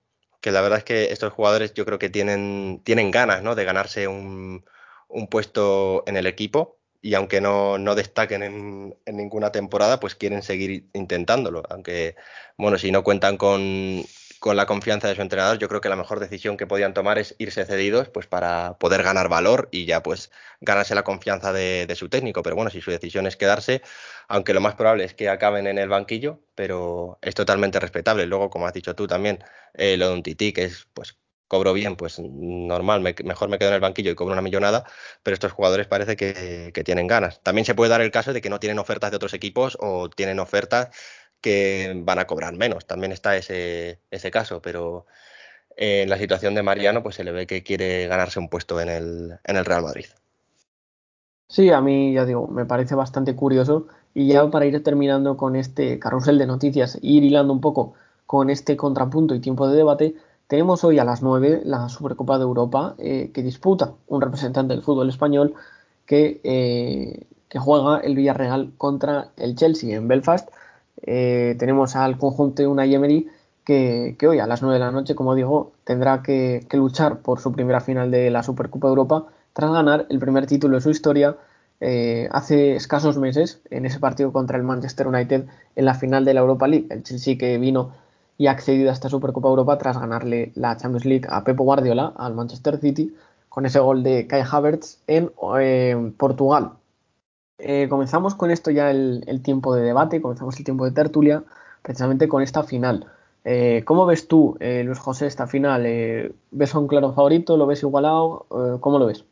la 0.53 0.61
verdad 0.61 0.79
es 0.79 0.85
que 0.85 1.13
estos 1.13 1.33
jugadores 1.33 1.75
yo 1.75 1.85
creo 1.85 1.99
que 1.99 2.11
tienen, 2.11 2.81
tienen 2.85 3.11
ganas 3.11 3.43
¿no? 3.43 3.55
de 3.55 3.65
ganarse 3.65 4.09
un, 4.09 4.65
un 5.09 5.27
puesto 5.29 6.05
en 6.07 6.17
el 6.17 6.27
equipo 6.27 6.79
y 7.01 7.15
aunque 7.15 7.41
no, 7.41 7.79
no 7.79 7.95
destaquen 7.95 8.43
en, 8.43 8.97
en, 9.05 9.17
ninguna 9.17 9.53
temporada, 9.53 10.01
pues 10.01 10.15
quieren 10.15 10.43
seguir 10.43 10.89
intentándolo. 10.95 11.63
Aunque, 11.69 12.17
bueno, 12.57 12.79
si 12.79 12.91
no 12.91 13.05
cuentan 13.05 13.37
con, 13.37 14.05
con 14.45 14.59
la 14.59 14.67
confianza 14.67 15.09
de 15.09 15.15
su 15.15 15.23
entrenador, 15.23 15.57
yo 15.59 15.69
creo 15.71 15.81
que 15.81 15.89
la 15.89 15.97
mejor 15.97 16.21
decisión 16.21 16.59
que 16.59 16.67
podían 16.67 16.93
tomar 16.93 17.17
es 17.17 17.35
irse 17.39 17.65
cedidos 17.65 18.11
pues 18.11 18.27
para 18.27 18.77
poder 18.79 19.03
ganar 19.03 19.31
valor 19.31 19.71
y 19.73 19.87
ya 19.87 20.03
pues 20.03 20.31
ganarse 20.61 20.95
la 20.95 21.03
confianza 21.03 21.51
de, 21.51 21.91
su 21.97 22.11
técnico. 22.11 22.43
Pero 22.43 22.55
bueno, 22.55 22.71
si 22.71 22.83
su 22.83 22.91
decisión 22.91 23.27
es 23.27 23.39
quedarse, 23.39 23.81
aunque 24.29 24.53
lo 24.53 24.61
más 24.61 24.75
probable 24.75 25.05
es 25.05 25.15
que 25.15 25.31
acaben 25.31 25.67
en 25.67 25.79
el 25.79 25.89
banquillo, 25.89 26.41
pero 26.55 27.19
es 27.23 27.35
totalmente 27.35 27.81
respetable. 27.81 28.27
Luego, 28.27 28.51
como 28.51 28.67
has 28.67 28.75
dicho 28.75 28.95
tú 28.95 29.07
también, 29.07 29.43
eh, 29.73 29.97
lo 29.97 30.09
de 30.09 30.13
un 30.13 30.23
tití, 30.23 30.53
que 30.53 30.65
es 30.65 30.89
pues 30.93 31.17
cobro 31.49 31.73
bien, 31.73 31.97
pues 31.97 32.19
normal, 32.19 33.01
mejor 33.01 33.49
me 33.49 33.59
quedo 33.59 33.71
en 33.71 33.77
el 33.77 33.81
banquillo 33.81 34.11
y 34.11 34.15
cobro 34.15 34.33
una 34.33 34.43
millonada, 34.43 34.85
pero 35.23 35.35
estos 35.35 35.53
jugadores 35.53 35.87
parece 35.87 36.17
que, 36.17 36.71
que 36.75 36.85
tienen 36.85 37.07
ganas. 37.07 37.41
También 37.43 37.65
se 37.65 37.75
puede 37.75 37.91
dar 37.91 38.03
el 38.03 38.11
caso 38.11 38.35
de 38.35 38.43
que 38.43 38.51
no 38.51 38.61
tienen 38.61 38.79
ofertas 38.79 39.11
de 39.11 39.17
otros 39.17 39.33
equipos 39.33 39.79
o 39.81 40.11
tienen 40.11 40.39
ofertas 40.39 40.89
que 41.45 41.93
van 41.95 42.19
a 42.19 42.27
cobrar 42.27 42.55
menos. 42.55 42.87
También 42.87 43.13
está 43.13 43.37
ese, 43.37 43.99
ese 44.11 44.31
caso, 44.31 44.63
pero 44.63 45.05
en 45.77 46.09
la 46.09 46.17
situación 46.17 46.55
de 46.55 46.63
Mariano, 46.63 47.03
pues 47.03 47.17
se 47.17 47.23
le 47.23 47.33
ve 47.33 47.47
que 47.47 47.63
quiere 47.63 48.07
ganarse 48.07 48.39
un 48.39 48.49
puesto 48.49 48.81
en 48.81 48.89
el, 48.89 49.39
en 49.45 49.57
el 49.57 49.67
Real 49.67 49.83
Madrid. 49.83 50.07
Sí, 51.47 51.69
a 51.69 51.83
mí 51.83 52.15
ya 52.15 52.25
digo, 52.25 52.49
me 52.49 52.65
parece 52.65 52.95
bastante 52.95 53.37
curioso. 53.37 53.89
Y 54.15 54.29
ya 54.29 54.49
para 54.49 54.65
ir 54.65 54.83
terminando 54.83 55.37
con 55.37 55.55
este 55.55 55.99
carrusel 55.99 56.39
de 56.39 56.47
noticias, 56.47 56.99
ir 57.03 57.23
hilando 57.25 57.53
un 57.53 57.61
poco 57.61 57.93
con 58.25 58.49
este 58.49 58.75
contrapunto 58.79 59.35
y 59.35 59.41
tiempo 59.41 59.69
de 59.69 59.77
debate, 59.77 60.15
tenemos 60.47 60.83
hoy 60.83 60.99
a 60.99 61.05
las 61.05 61.23
9 61.23 61.61
la 61.67 61.91
Supercopa 61.91 62.39
de 62.39 62.45
Europa 62.45 62.95
eh, 62.97 63.33
que 63.35 63.43
disputa 63.43 63.93
un 64.07 64.23
representante 64.23 64.73
del 64.73 64.83
fútbol 64.83 65.11
español 65.11 65.53
que, 66.07 66.41
eh, 66.43 67.27
que, 67.51 67.59
juega 67.59 67.99
el 67.99 68.15
Villarreal 68.15 68.73
contra 68.79 69.29
el 69.37 69.57
Chelsea 69.57 69.95
en 69.95 70.09
Belfast. 70.09 70.49
Eh, 71.07 71.55
tenemos 71.59 71.97
al 71.97 72.19
conjunto 72.19 72.63
de 72.63 72.69
una 72.69 72.87
Emery 72.87 73.29
que, 73.65 74.17
hoy 74.29 74.39
a 74.39 74.47
las 74.47 74.63
9 74.63 74.75
de 74.75 74.81
la 74.81 74.91
noche, 74.91 75.15
como 75.15 75.35
digo, 75.35 75.73
tendrá 75.85 76.23
que, 76.23 76.67
luchar 76.73 77.19
por 77.19 77.41
su 77.41 77.53
primera 77.53 77.81
final 77.81 78.11
de 78.11 78.31
la 78.31 78.43
Supercopa 78.43 78.89
Europa 78.89 79.27
tras 79.53 79.71
ganar 79.71 80.07
el 80.11 80.19
primer 80.19 80.47
título 80.47 80.77
de 80.77 80.83
su 80.83 80.91
historia 80.91 81.37
eh, 81.81 82.29
hace 82.33 82.77
escasos 82.77 83.19
meses 83.19 83.61
en 83.71 83.85
ese 83.87 84.01
partido 84.01 84.33
contra 84.33 84.57
el 84.57 84.65
Manchester 84.65 85.07
United 85.07 85.47
en 85.77 85.85
la 85.85 85.95
final 85.95 86.25
de 86.25 86.35
la 86.35 86.41
Europa 86.41 86.67
League. 86.69 86.87
El 86.91 87.03
Chelsea 87.03 87.39
que 87.39 87.59
vino 87.59 87.93
y 88.37 88.47
ha 88.49 88.53
accedido 88.53 88.91
a 88.91 88.93
esta 88.93 89.09
Supercopa 89.09 89.49
Europa 89.49 89.79
tras 89.79 89.99
ganarle 89.99 90.53
la 90.55 90.77
Champions 90.77 91.05
League 91.05 91.27
a 91.29 91.45
Pepo 91.45 91.65
Guardiola, 91.65 92.13
al 92.17 92.35
Manchester 92.35 92.79
City, 92.79 93.15
con 93.49 93.67
ese 93.67 93.79
gol 93.79 94.03
de 94.03 94.27
Kai 94.27 94.43
Havertz 94.51 94.99
en 95.07 95.31
eh, 95.61 96.13
Portugal. 96.17 96.73
Eh, 97.59 97.87
comenzamos 97.89 98.35
con 98.35 98.51
esto 98.51 98.71
ya 98.71 98.91
el, 98.91 99.41
tiempo 99.43 99.75
de 99.75 99.83
debate, 99.83 100.21
comenzamos 100.21 100.59
el 100.59 100.65
tiempo 100.65 100.85
de 100.85 100.91
tertulia, 100.91 101.45
precisamente 101.83 102.29
con 102.29 102.43
esta 102.43 102.65
final. 102.65 103.07
Eh, 103.45 103.83
¿Cómo 103.85 104.07
ves 104.07 104.27
tú, 104.27 104.57
eh, 104.61 104.83
Luis 104.85 104.99
José, 104.99 105.27
esta 105.27 105.47
final? 105.47 105.83
¿Ves 106.51 106.75
a 106.75 106.79
un 106.79 106.89
claro 106.89 107.13
favorito? 107.13 107.57
¿Lo 107.57 107.67
ves 107.67 107.83
igualado? 107.83 108.47
¿Cómo 108.81 108.99
lo 108.99 109.07
ves? 109.07 109.25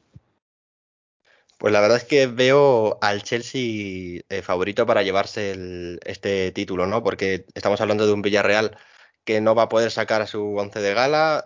Pues 1.59 1.73
la 1.73 1.81
verdad 1.81 1.99
es 1.99 2.05
que 2.05 2.27
veo 2.27 2.99
al 3.01 3.23
Chelsea 3.23 4.21
favorito 4.43 4.85
para 4.85 5.03
llevarse 5.03 5.99
este 6.05 6.51
título, 6.53 6.87
¿no? 6.87 7.03
Porque 7.03 7.47
estamos 7.55 7.81
hablando 7.81 8.07
de 8.07 8.13
un 8.13 8.23
Villarreal 8.23 8.77
que 9.25 9.41
no 9.41 9.55
va 9.55 9.65
a 9.65 9.69
poder 9.69 9.93
sacar 9.93 10.23
a 10.23 10.27
su 10.27 10.57
once 10.57 10.81
de 10.81 10.93
gala, 10.93 11.45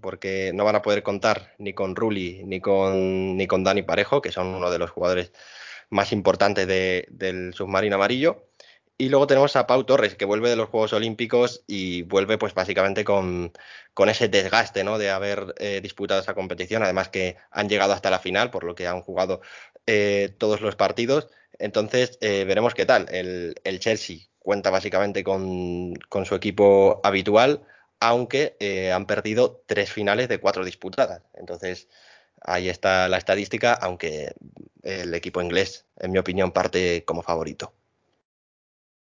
porque 0.00 0.50
no 0.52 0.64
van 0.64 0.76
a 0.76 0.82
poder 0.82 1.04
contar 1.04 1.54
ni 1.58 1.72
con 1.74 1.94
Rulli 1.94 2.42
ni 2.44 2.60
con, 2.60 3.36
ni 3.36 3.46
con 3.46 3.62
Dani 3.62 3.82
Parejo, 3.82 4.20
que 4.20 4.32
son 4.32 4.48
uno 4.48 4.68
de 4.68 4.78
los 4.78 4.90
jugadores 4.90 5.32
más 5.92 6.12
importantes 6.12 6.66
de, 6.66 7.06
del 7.10 7.54
submarino 7.54 7.96
amarillo. 7.96 8.48
Y 8.98 9.08
luego 9.08 9.26
tenemos 9.26 9.56
a 9.56 9.66
Pau 9.66 9.84
Torres, 9.84 10.14
que 10.14 10.24
vuelve 10.24 10.50
de 10.50 10.56
los 10.56 10.68
Juegos 10.68 10.92
Olímpicos 10.92 11.64
y 11.66 12.02
vuelve, 12.02 12.38
pues 12.38 12.54
básicamente 12.54 13.04
con, 13.04 13.52
con 13.94 14.08
ese 14.08 14.28
desgaste, 14.28 14.84
¿no? 14.84 14.98
De 14.98 15.10
haber 15.10 15.54
eh, 15.58 15.80
disputado 15.82 16.20
esa 16.20 16.34
competición. 16.34 16.82
Además 16.82 17.08
que 17.08 17.36
han 17.50 17.68
llegado 17.68 17.92
hasta 17.92 18.10
la 18.10 18.20
final, 18.20 18.50
por 18.50 18.64
lo 18.64 18.74
que 18.74 18.86
han 18.86 19.02
jugado 19.02 19.40
eh, 19.86 20.34
todos 20.38 20.60
los 20.60 20.76
partidos. 20.76 21.28
Entonces, 21.58 22.18
eh, 22.20 22.44
veremos 22.44 22.74
qué 22.74 22.86
tal. 22.86 23.06
El, 23.10 23.54
el 23.64 23.80
Chelsea 23.80 24.18
cuenta 24.38 24.70
básicamente 24.70 25.24
con, 25.24 25.94
con, 26.08 26.26
su 26.26 26.34
equipo 26.34 27.00
habitual, 27.04 27.62
aunque 28.00 28.56
eh, 28.60 28.92
han 28.92 29.06
perdido 29.06 29.62
tres 29.66 29.92
finales 29.92 30.28
de 30.28 30.38
cuatro 30.38 30.64
disputadas. 30.64 31.22
Entonces, 31.34 31.88
ahí 32.44 32.68
está 32.68 33.08
la 33.08 33.18
estadística, 33.18 33.72
aunque 33.74 34.34
el 34.82 35.14
equipo 35.14 35.40
inglés, 35.40 35.86
en 35.98 36.12
mi 36.12 36.18
opinión, 36.18 36.52
parte 36.52 37.04
como 37.04 37.22
favorito. 37.22 37.72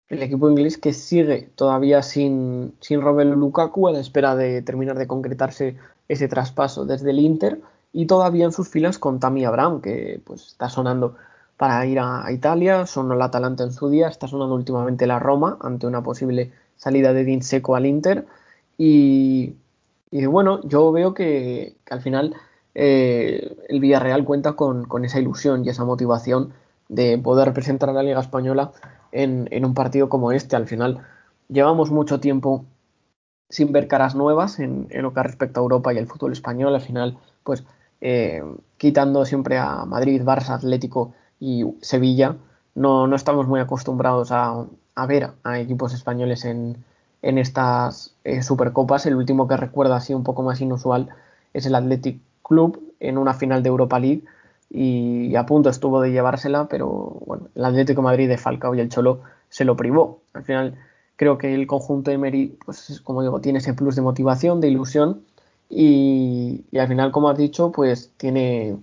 El 0.08 0.22
equipo 0.22 0.50
inglés 0.50 0.78
que 0.78 0.94
sigue 0.94 1.50
todavía 1.56 2.04
sin, 2.04 2.76
sin 2.80 3.02
Romelu 3.02 3.36
Lukaku 3.36 3.88
a 3.88 3.92
la 3.92 4.00
espera 4.00 4.36
de 4.36 4.62
terminar 4.62 5.00
de 5.00 5.08
concretarse 5.08 5.78
ese 6.08 6.28
traspaso 6.28 6.86
desde 6.86 7.10
el 7.10 7.20
Inter 7.20 7.60
y 7.92 8.06
todavía 8.06 8.46
en 8.46 8.52
sus 8.52 8.70
filas 8.70 9.00
con 9.00 9.20
Tammy 9.20 9.46
Abraham 9.46 9.82
que 9.82 10.22
pues 10.24 10.48
está 10.48 10.70
sonando 10.70 11.16
para 11.58 11.86
ir 11.86 12.00
a, 12.00 12.32
Italia, 12.32 12.86
sonó 12.86 13.14
el 13.14 13.22
Atalanta 13.22 13.64
en 13.64 13.72
su 13.72 13.90
día, 13.90 14.08
está 14.08 14.28
sonando 14.28 14.56
últimamente 14.56 15.08
la 15.08 15.20
Roma 15.20 15.58
ante 15.62 15.88
una 15.88 16.04
posible 16.04 16.52
salida 16.76 17.14
de 17.14 17.24
Din 17.24 17.42
Seco 17.42 17.76
al 17.76 17.86
Inter 17.86 18.26
y, 18.78 19.56
bueno, 20.12 20.60
yo 20.64 20.92
veo 20.92 21.14
que 21.14 21.78
al 21.90 22.02
final 22.02 22.36
eh, 22.76 23.56
el 23.70 23.80
Villarreal 23.80 24.26
cuenta 24.26 24.54
con, 24.54 25.06
esa 25.06 25.20
ilusión 25.20 25.66
y 25.66 25.70
esa 25.70 25.86
motivación 25.86 26.54
de 26.90 27.18
poder 27.18 27.48
representar 27.48 27.90
a 27.90 27.94
la 27.94 28.04
Liga 28.04 28.20
Española 28.20 28.72
en, 29.12 29.66
un 29.66 29.74
partido 29.74 30.10
como 30.10 30.32
este. 30.32 30.56
Al 30.56 30.68
final 30.68 31.00
llevamos 31.48 31.90
mucho 31.92 32.20
tiempo 32.20 32.66
sin 33.50 33.72
ver 33.72 33.88
caras 33.88 34.16
nuevas 34.16 34.60
en, 34.60 34.88
en 34.90 35.04
lo 35.04 35.14
que 35.14 35.24
respecta 35.24 35.60
a 35.60 35.64
Europa 35.64 35.94
y 35.94 35.98
el 35.98 36.08
fútbol 36.08 36.34
español. 36.34 36.76
Al 36.76 36.82
final, 36.82 37.18
pues 37.44 37.64
eh, 38.02 38.44
quitando 38.78 39.26
siempre 39.26 39.58
a 39.58 39.86
Madrid, 39.86 40.22
Barça, 40.24 40.56
Atlético 40.56 41.14
y 41.40 41.66
Sevilla, 41.82 42.38
no, 42.76 43.14
estamos 43.16 43.48
muy 43.48 43.60
acostumbrados 43.60 44.32
a, 44.32 44.68
ver 45.08 45.32
a 45.44 45.60
equipos 45.60 45.94
españoles 45.94 46.46
en, 46.46 46.84
en 47.22 47.38
estas 47.38 48.16
eh, 48.24 48.42
Supercopas. 48.44 49.06
El 49.06 49.16
último 49.16 49.48
que 49.48 49.58
recuerdo 49.58 49.94
así 49.94 50.14
un 50.14 50.24
poco 50.24 50.44
más 50.44 50.62
inusual 50.62 51.10
es 51.54 51.66
el 51.66 51.76
Athletic 51.76 52.20
Club 52.48 52.94
en 53.00 53.18
una 53.18 53.34
final 53.34 53.64
de 53.64 53.70
Europa 53.70 54.00
League 54.00 54.24
y 54.70 55.36
a 55.36 55.46
punto 55.46 55.70
estuvo 55.70 56.02
de 56.02 56.12
llevársela, 56.12 56.68
pero 56.68 57.22
bueno, 57.26 57.48
el 57.56 57.66
Atlético 57.66 58.02
Madrid 58.02 58.28
de 58.28 58.38
Falcao 58.38 58.76
y 58.76 58.80
el 58.80 58.90
Cholo 58.90 59.22
se 59.50 59.66
lo 59.66 59.76
privó. 59.76 60.22
Al 60.34 60.44
final 60.44 60.76
creo 61.16 61.38
que 61.38 61.54
el 61.54 61.68
conjunto 61.68 62.12
de 62.12 62.16
Emery, 62.16 62.58
pues 62.66 63.02
como 63.04 63.22
digo, 63.22 63.40
tiene 63.42 63.60
ese 63.60 63.74
plus 63.74 63.96
de 63.96 64.02
motivación, 64.02 64.60
de 64.62 64.70
ilusión 64.70 65.22
y, 65.70 66.64
al 66.78 66.88
final, 66.88 67.12
como 67.12 67.30
has 67.30 67.38
dicho, 67.38 67.72
pues 67.72 68.12
tiene 68.18 68.78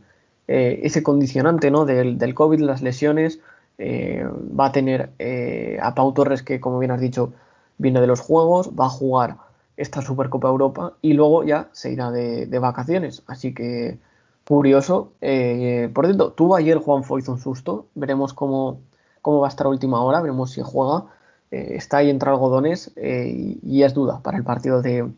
eh, 0.48 0.80
ese 0.82 1.02
condicionante 1.02 1.70
¿no? 1.70 1.84
del, 1.84 2.18
del, 2.18 2.34
COVID, 2.34 2.60
las 2.60 2.82
lesiones, 2.82 3.40
eh, 3.78 4.26
va 4.58 4.66
a 4.66 4.72
tener 4.72 5.10
eh, 5.18 5.78
a 5.80 5.94
Pau 5.94 6.12
Torres 6.12 6.42
que, 6.42 6.60
como 6.60 6.78
bien 6.78 6.90
has 6.90 7.00
dicho, 7.00 7.32
viene 7.78 8.00
de 8.00 8.06
los 8.06 8.20
Juegos, 8.20 8.70
va 8.78 8.86
a 8.86 8.90
jugar 8.90 9.36
esta 9.82 10.00
Supercopa 10.00 10.48
Europa 10.48 10.94
y 11.02 11.12
luego 11.14 11.44
ya 11.44 11.68
se 11.72 11.92
irá 11.92 12.10
de, 12.10 12.58
vacaciones. 12.58 13.22
Así 13.26 13.52
que 13.52 13.98
curioso. 14.46 15.12
Eh, 15.20 15.90
por 15.92 16.06
cierto, 16.06 16.32
tuvo 16.32 16.56
ayer 16.56 16.78
Juan 16.78 17.02
hizo 17.18 17.32
un 17.32 17.38
susto. 17.40 17.86
Veremos 17.94 18.32
cómo, 18.32 18.80
cómo 19.22 19.40
va 19.40 19.48
a 19.48 19.50
estar 19.50 19.66
a 19.66 19.70
última 19.70 20.02
hora, 20.02 20.20
veremos 20.20 20.52
si 20.52 20.62
juega. 20.62 21.06
Eh, 21.50 21.74
está 21.76 21.98
ahí 21.98 22.10
entre 22.10 22.30
algodones 22.30 22.92
eh, 22.96 23.58
y, 23.62 23.82
es 23.82 23.92
duda 23.92 24.20
para 24.22 24.38
el 24.38 24.44
partido 24.44 24.82
de, 24.82 25.10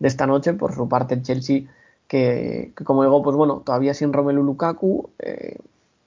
esta 0.00 0.26
noche. 0.26 0.52
Por 0.52 0.74
su 0.74 0.88
parte, 0.88 1.14
el 1.14 1.22
Chelsea, 1.22 1.62
que, 2.08 2.72
como 2.84 3.04
digo, 3.04 3.22
pues 3.22 3.36
bueno, 3.36 3.62
todavía 3.64 3.94
sin 3.94 4.12
Romelu 4.12 4.42
Lukaku. 4.42 5.10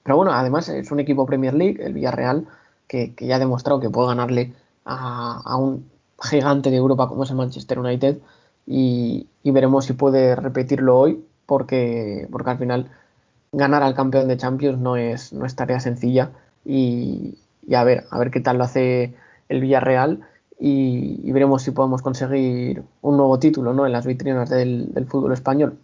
Pero 0.02 0.16
bueno, 0.16 0.32
además 0.32 0.68
es 0.68 0.90
un 0.90 1.00
equipo 1.00 1.26
Premier 1.26 1.54
League, 1.54 1.82
el 1.82 1.94
Villarreal, 1.94 2.46
que, 2.88 3.14
que 3.14 3.26
ya 3.26 3.36
ha 3.36 3.38
demostrado 3.38 3.80
que 3.80 3.88
puede 3.88 4.08
ganarle 4.08 4.52
a, 4.84 5.40
a, 5.44 5.56
un 5.56 5.91
gigante 6.22 6.70
de 6.70 6.76
Europa 6.76 7.08
como 7.08 7.24
es 7.24 7.30
el 7.30 7.36
Manchester 7.36 7.78
United. 7.78 8.18
Y, 8.66 9.28
veremos 9.44 9.86
si 9.86 9.92
puede 9.92 10.36
repetirlo 10.36 10.98
hoy 10.98 11.24
porque, 11.46 12.28
porque 12.30 12.50
al 12.50 12.58
final 12.58 12.90
ganar 13.50 13.82
al 13.82 13.94
campeón 13.94 14.28
de 14.28 14.36
Champions 14.36 14.78
no 14.78 14.96
es, 14.96 15.32
no 15.32 15.44
es 15.44 15.56
tarea 15.56 15.80
sencilla 15.80 16.30
y, 16.64 17.38
a 17.74 17.84
ver, 17.84 18.04
a 18.10 18.18
ver 18.18 18.30
qué 18.30 18.40
tal 18.40 18.58
lo 18.58 18.64
hace 18.64 19.14
el 19.48 19.60
Villarreal 19.60 20.20
y, 20.58 21.30
veremos 21.32 21.62
si 21.62 21.72
podemos 21.72 22.02
conseguir 22.02 22.82
un 23.02 23.16
nuevo 23.16 23.38
título 23.38 23.72
¿no? 23.74 23.84
en 23.84 23.92
las 23.92 24.06
vitrinas 24.06 24.48
del, 24.48 24.94
del 24.94 25.06
fútbol 25.06 25.32
español. 25.32 25.76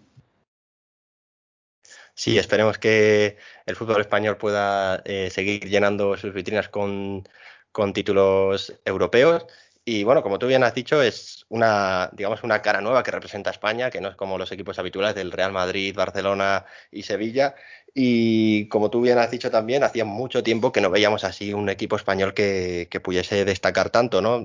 Sí, 2.15 2.37
esperemos 2.37 2.79
que 2.79 3.37
el 3.67 3.77
fútbol 3.77 4.01
español 4.01 4.39
pueda 4.39 5.03
eh, 5.05 5.31
seguir 5.31 5.69
llenando 5.69 6.17
sus 6.17 6.35
vitrinas 6.35 6.69
con, 6.69 7.23
con 7.71 7.93
títulos 7.93 8.75
europeos 8.85 9.47
y 9.91 10.05
bueno, 10.05 10.23
como 10.23 10.39
tú 10.39 10.47
bien 10.47 10.63
has 10.65 10.75
dicho, 10.75 11.01
es 11.03 11.47
una, 11.49 12.11
digamos, 12.13 12.43
una 12.43 12.61
cara 12.61 12.83
nueva 12.83 13.03
que 13.03 13.11
representa 13.11 13.49
a 13.49 13.55
España, 13.55 13.89
que 13.89 14.03
no 14.03 14.11
es 14.11 14.17
como 14.17 14.37
los 14.37 14.53
equipos 14.53 14.79
habituales 14.79 15.15
del 15.15 15.33
Real 15.33 15.51
Madrid, 15.51 15.97
Barcelona 15.97 16.67
y 16.93 17.05
Sevilla. 17.05 17.55
Y 17.95 18.69
como 18.69 18.91
tú 18.91 19.01
bien 19.01 19.17
has 19.17 19.31
dicho 19.31 19.51
también, 19.51 19.83
hacía 19.85 20.05
mucho 20.05 20.43
tiempo 20.43 20.73
que 20.73 20.83
no 20.83 20.91
veíamos 20.91 21.25
así 21.25 21.55
un 21.55 21.71
equipo 21.71 21.97
español 21.97 22.35
que, 22.35 22.89
que 22.91 23.01
pudiese 23.01 23.47
destacar 23.47 23.89
tanto, 23.89 24.21
¿no? 24.21 24.45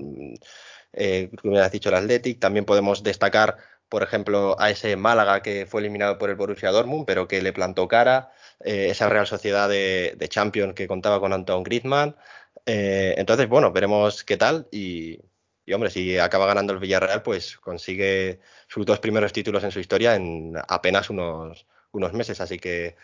Eh, 0.94 1.28
tú 1.42 1.50
bien 1.50 1.62
has 1.62 1.72
dicho 1.72 1.90
el 1.90 1.96
Athletic, 1.96 2.40
también 2.40 2.64
podemos 2.64 3.02
destacar, 3.02 3.58
por 3.90 4.02
ejemplo, 4.02 4.56
a 4.58 4.70
ese 4.70 4.96
Málaga 4.96 5.42
que 5.42 5.66
fue 5.66 5.82
eliminado 5.82 6.16
por 6.16 6.30
el 6.30 6.36
Borussia 6.36 6.70
Dortmund, 6.70 7.04
pero 7.06 7.28
que 7.28 7.42
le 7.42 7.52
plantó 7.52 7.86
cara, 7.86 8.32
eh, 8.60 8.88
esa 8.90 9.10
Real 9.10 9.26
Sociedad 9.26 9.68
de, 9.68 10.16
Champions 10.30 10.74
que 10.74 10.88
contaba 10.88 11.20
con 11.20 11.34
Anton 11.34 11.64
Griezmann. 11.64 12.16
Eh, 12.64 13.14
entonces, 13.18 13.46
bueno, 13.48 13.72
veremos 13.72 14.24
qué 14.24 14.36
tal 14.38 14.68
y, 14.70 15.20
y 15.66 15.72
hombre, 15.72 15.90
si 15.90 16.18
acaba 16.18 16.46
ganando 16.46 16.72
el 16.72 16.78
Villarreal, 16.78 17.22
pues 17.22 17.56
consigue 17.58 18.40
sus 18.68 18.84
dos 18.84 18.98
primeros 19.00 19.32
títulos 19.32 19.64
en 19.64 19.70
su 19.70 19.80
historia 19.80 20.14
en 20.14 20.54
apenas 20.68 21.10
unos, 21.10 21.66
unos 21.92 22.12
meses. 22.12 22.40
Así 22.40 22.58
que 22.58 22.96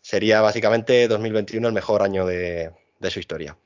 sería 0.00 0.40
básicamente 0.40 1.08
2021 1.08 1.68
el 1.68 1.74
mejor 1.74 2.02
año 2.02 2.24
de, 2.26 2.72
de 2.98 3.10
su 3.10 3.20
historia. 3.20 3.56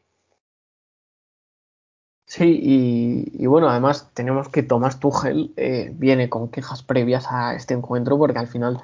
Sí, 2.26 3.28
y, 3.38 3.46
bueno, 3.46 3.68
además 3.68 4.10
tenemos 4.14 4.48
que 4.48 4.62
Tomás 4.62 4.98
Tuchel 4.98 5.52
eh, 5.58 5.92
viene 5.94 6.30
con 6.30 6.48
quejas 6.48 6.82
previas 6.82 7.26
a 7.28 7.54
este 7.54 7.74
encuentro 7.74 8.16
porque 8.16 8.38
al 8.38 8.46
final 8.46 8.80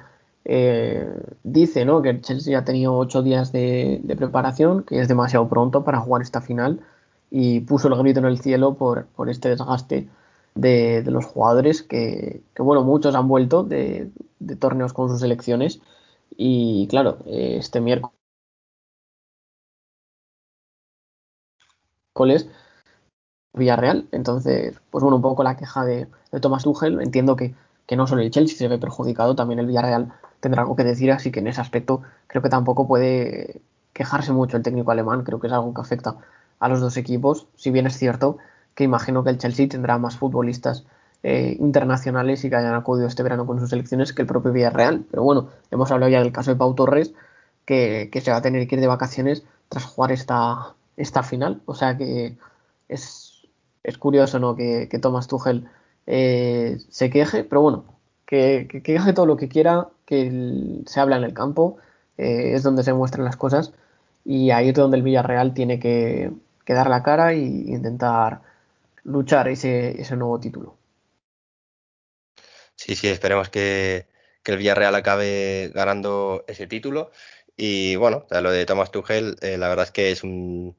dice 1.43 1.85
¿no? 1.85 2.01
que 2.01 2.09
el 2.09 2.21
Chelsea 2.21 2.57
ha 2.57 2.63
tenido 2.63 2.95
ocho 2.95 3.23
días 3.23 3.51
de, 3.51 4.01
preparación, 4.17 4.83
que 4.83 4.99
es 4.99 5.07
demasiado 5.07 5.49
pronto 5.49 5.83
para 5.83 5.99
jugar 5.99 6.21
esta 6.21 6.41
final, 6.41 6.81
y 7.31 7.61
puso 7.61 7.87
el 7.87 7.95
grito 7.95 8.19
en 8.19 8.25
el 8.25 8.39
cielo 8.39 8.75
por, 8.75 9.05
por 9.07 9.29
este 9.29 9.49
desgaste 9.49 10.09
de, 10.55 11.03
los 11.07 11.25
jugadores 11.25 11.83
que, 11.83 12.41
bueno, 12.57 12.83
muchos 12.83 13.15
han 13.15 13.27
vuelto 13.27 13.63
de, 13.63 14.11
torneos 14.59 14.93
con 14.93 15.09
sus 15.09 15.19
selecciones. 15.19 15.81
Y 16.37 16.87
claro, 16.89 17.19
este 17.25 17.81
miércoles 17.81 18.13
Villarreal, 23.53 24.07
entonces, 24.11 24.79
pues 24.89 25.03
bueno, 25.03 25.17
un 25.17 25.21
poco 25.21 25.43
la 25.43 25.57
queja 25.57 25.83
de, 25.85 26.07
de 26.31 26.39
Thomas 26.39 26.63
Tuchel, 26.63 27.01
entiendo 27.01 27.35
que, 27.35 27.55
que 27.85 27.95
no 27.95 28.07
solo 28.07 28.21
el 28.21 28.31
Chelsea 28.31 28.57
se 28.57 28.67
ve 28.67 28.77
perjudicado, 28.77 29.35
también 29.35 29.59
el 29.59 29.65
Villarreal 29.65 30.13
tendrá 30.39 30.61
algo 30.61 30.75
que 30.75 30.83
decir, 30.83 31.11
así 31.11 31.31
que 31.31 31.39
en 31.39 31.47
ese 31.47 31.61
aspecto 31.61 32.01
creo 32.27 32.41
que 32.41 32.49
tampoco 32.49 32.87
puede 32.87 33.61
quejarse 33.93 34.31
mucho 34.31 34.57
el 34.57 34.63
técnico 34.63 34.91
alemán, 34.91 35.23
creo 35.23 35.39
que 35.39 35.47
es 35.47 35.53
algo 35.53 35.73
que 35.73 35.81
afecta 35.81 36.17
a 36.59 36.67
los 36.69 36.81
dos 36.81 36.97
equipos, 36.97 37.47
si 37.55 37.71
bien 37.71 37.87
es 37.87 37.97
cierto 37.97 38.37
que 38.79 38.85
imagino 38.85 39.25
que 39.25 39.29
el 39.29 39.37
Chelsea 39.37 39.67
tendrá 39.67 39.97
más 39.97 40.15
futbolistas 40.15 40.85
eh, 41.21 41.57
internacionales 41.59 42.45
y 42.45 42.49
que 42.49 42.55
hayan 42.55 42.75
acudido 42.75 43.07
este 43.07 43.23
verano 43.23 43.45
con 43.45 43.59
sus 43.59 43.71
selecciones 43.71 44.13
que 44.13 44.21
el 44.21 44.27
propio 44.27 44.53
Villarreal. 44.53 45.05
Pero 45.11 45.23
bueno, 45.23 45.49
hemos 45.69 45.91
hablado 45.91 46.09
ya 46.09 46.21
del 46.21 46.31
caso 46.31 46.51
de 46.51 46.55
Pau 46.55 46.73
Torres, 46.75 47.13
que, 47.65 48.09
se 48.23 48.31
va 48.31 48.37
a 48.37 48.41
tener 48.41 48.65
que 48.67 48.75
ir 48.75 48.81
de 48.81 48.87
vacaciones 48.87 49.43
tras 49.67 49.83
jugar 49.83 50.13
esta, 50.13 50.75
esta 50.95 51.23
final. 51.23 51.61
O 51.65 51.75
sea 51.75 51.97
que 51.97 52.37
es, 52.87 53.43
curioso 53.99 54.39
¿no? 54.39 54.55
que, 54.55 54.87
que 54.89 54.99
Thomas 54.99 55.27
Tuchel 55.27 55.67
eh, 56.07 56.77
se 56.89 57.09
queje, 57.09 57.43
pero 57.43 57.61
bueno, 57.61 57.83
que, 58.25 58.67
que, 58.71 58.81
queje 58.81 59.11
todo 59.11 59.25
lo 59.25 59.35
que 59.35 59.49
quiera, 59.49 59.89
que 60.05 60.81
se 60.85 60.99
habla 61.01 61.17
en 61.17 61.25
el 61.25 61.33
campo, 61.33 61.79
eh, 62.17 62.53
es 62.53 62.63
donde 62.63 62.83
se 62.83 62.93
muestran 62.93 63.25
las 63.25 63.35
cosas 63.35 63.73
y 64.23 64.51
ahí 64.51 64.69
es 64.69 64.75
donde 64.75 64.95
el 64.95 65.03
Villarreal 65.03 65.53
tiene 65.53 65.81
que, 65.81 66.31
que 66.69 66.75
dar 66.75 66.87
la 66.87 67.01
cara 67.01 67.33
e 67.33 67.39
intentar 67.39 68.41
luchar 69.03 69.47
ese, 69.47 70.05
nuevo 70.15 70.39
título. 70.39 70.77
Sí, 72.75 72.95
sí, 72.95 73.07
esperemos 73.07 73.49
que, 73.49 74.05
el 74.45 74.57
Villarreal 74.57 74.93
acabe 74.93 75.71
ganando 75.73 76.43
ese 76.47 76.67
título. 76.67 77.09
Y 77.57 77.95
bueno, 77.95 78.27
lo 78.29 78.51
de 78.51 78.67
Thomas 78.67 78.91
Tuchel, 78.91 79.37
eh, 79.41 79.57
la 79.57 79.67
verdad 79.67 79.85
es 79.85 79.91
que 79.91 80.11
es 80.11 80.23
un, 80.23 80.75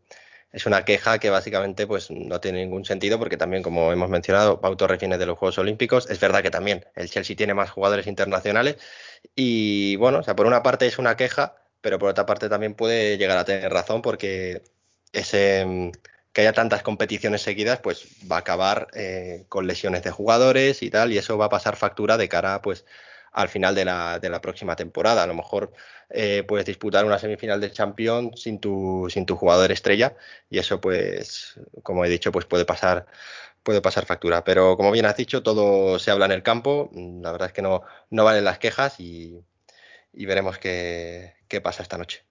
es 0.52 0.64
una 0.66 0.84
queja 0.84 1.18
que 1.18 1.28
básicamente 1.28 1.88
pues 1.88 2.12
no 2.12 2.40
tiene 2.40 2.60
ningún 2.64 2.84
sentido 2.84 3.18
porque 3.18 3.36
también 3.36 3.64
como 3.64 3.92
hemos 3.92 4.10
mencionado 4.10 4.60
Pau 4.60 4.76
Torres 4.76 5.00
viene 5.00 5.18
de 5.18 5.26
los 5.26 5.38
Juegos 5.38 5.58
Olímpicos 5.58 6.08
es 6.10 6.18
verdad 6.18 6.42
que 6.42 6.50
también 6.50 6.84
el 6.96 7.08
Chelsea 7.08 7.36
tiene 7.36 7.54
más 7.54 7.70
jugadores 7.70 8.08
internacionales 8.08 8.76
y 9.36 9.94
bueno 9.96 10.18
o 10.18 10.22
sea 10.24 10.34
por 10.34 10.46
una 10.46 10.64
parte 10.64 10.86
es 10.88 10.98
una 10.98 11.16
queja 11.16 11.54
pero 11.80 12.00
por 12.00 12.08
otra 12.08 12.26
parte 12.26 12.48
también 12.48 12.74
puede 12.74 13.18
llegar 13.18 13.38
a 13.38 13.44
tener 13.44 13.72
razón 13.72 14.02
porque 14.02 14.62
ese 15.12 15.92
que 16.32 16.42
haya 16.42 16.52
tantas 16.52 16.82
competiciones 16.82 17.42
seguidas, 17.42 17.80
pues 17.80 18.06
va 18.30 18.36
a 18.36 18.38
acabar 18.40 18.88
eh, 18.94 19.44
con 19.48 19.66
lesiones 19.66 20.02
de 20.02 20.10
jugadores 20.10 20.82
y 20.82 20.90
tal, 20.90 21.12
y 21.12 21.18
eso 21.18 21.36
va 21.38 21.46
a 21.46 21.48
pasar 21.48 21.76
factura 21.76 22.16
de 22.16 22.28
cara, 22.28 22.62
pues, 22.62 22.84
al 23.32 23.48
final 23.48 23.74
de 23.74 23.84
la, 23.84 24.18
de 24.20 24.28
la 24.28 24.40
próxima 24.40 24.76
temporada. 24.76 25.22
A 25.22 25.26
lo 25.26 25.34
mejor 25.34 25.72
eh, 26.10 26.44
puedes 26.46 26.66
disputar 26.66 27.04
una 27.04 27.18
semifinal 27.18 27.60
de 27.60 27.72
Champions 27.72 28.42
sin 28.42 28.60
tu, 28.60 29.08
sin 29.10 29.26
tu 29.26 29.36
jugador 29.36 29.72
estrella, 29.72 30.16
y 30.50 30.58
eso, 30.58 30.80
pues, 30.80 31.58
como 31.82 32.04
he 32.04 32.08
dicho, 32.08 32.32
pues 32.32 32.46
puede 32.46 32.64
pasar 32.64 33.06
puede 33.62 33.82
pasar 33.82 34.06
factura. 34.06 34.44
Pero 34.44 34.76
como 34.76 34.90
bien 34.92 35.06
has 35.06 35.16
dicho, 35.16 35.42
todo 35.42 35.98
se 35.98 36.10
habla 36.10 36.26
en 36.26 36.32
el 36.32 36.42
campo. 36.42 36.90
La 36.94 37.32
verdad 37.32 37.48
es 37.48 37.52
que 37.54 37.62
no, 37.62 37.82
no 38.10 38.24
valen 38.24 38.44
las 38.44 38.58
quejas 38.58 39.00
y, 39.00 39.44
veremos 40.14 40.58
qué 40.58 41.34
pasa 41.62 41.82
esta 41.82 41.98
noche. 41.98 42.29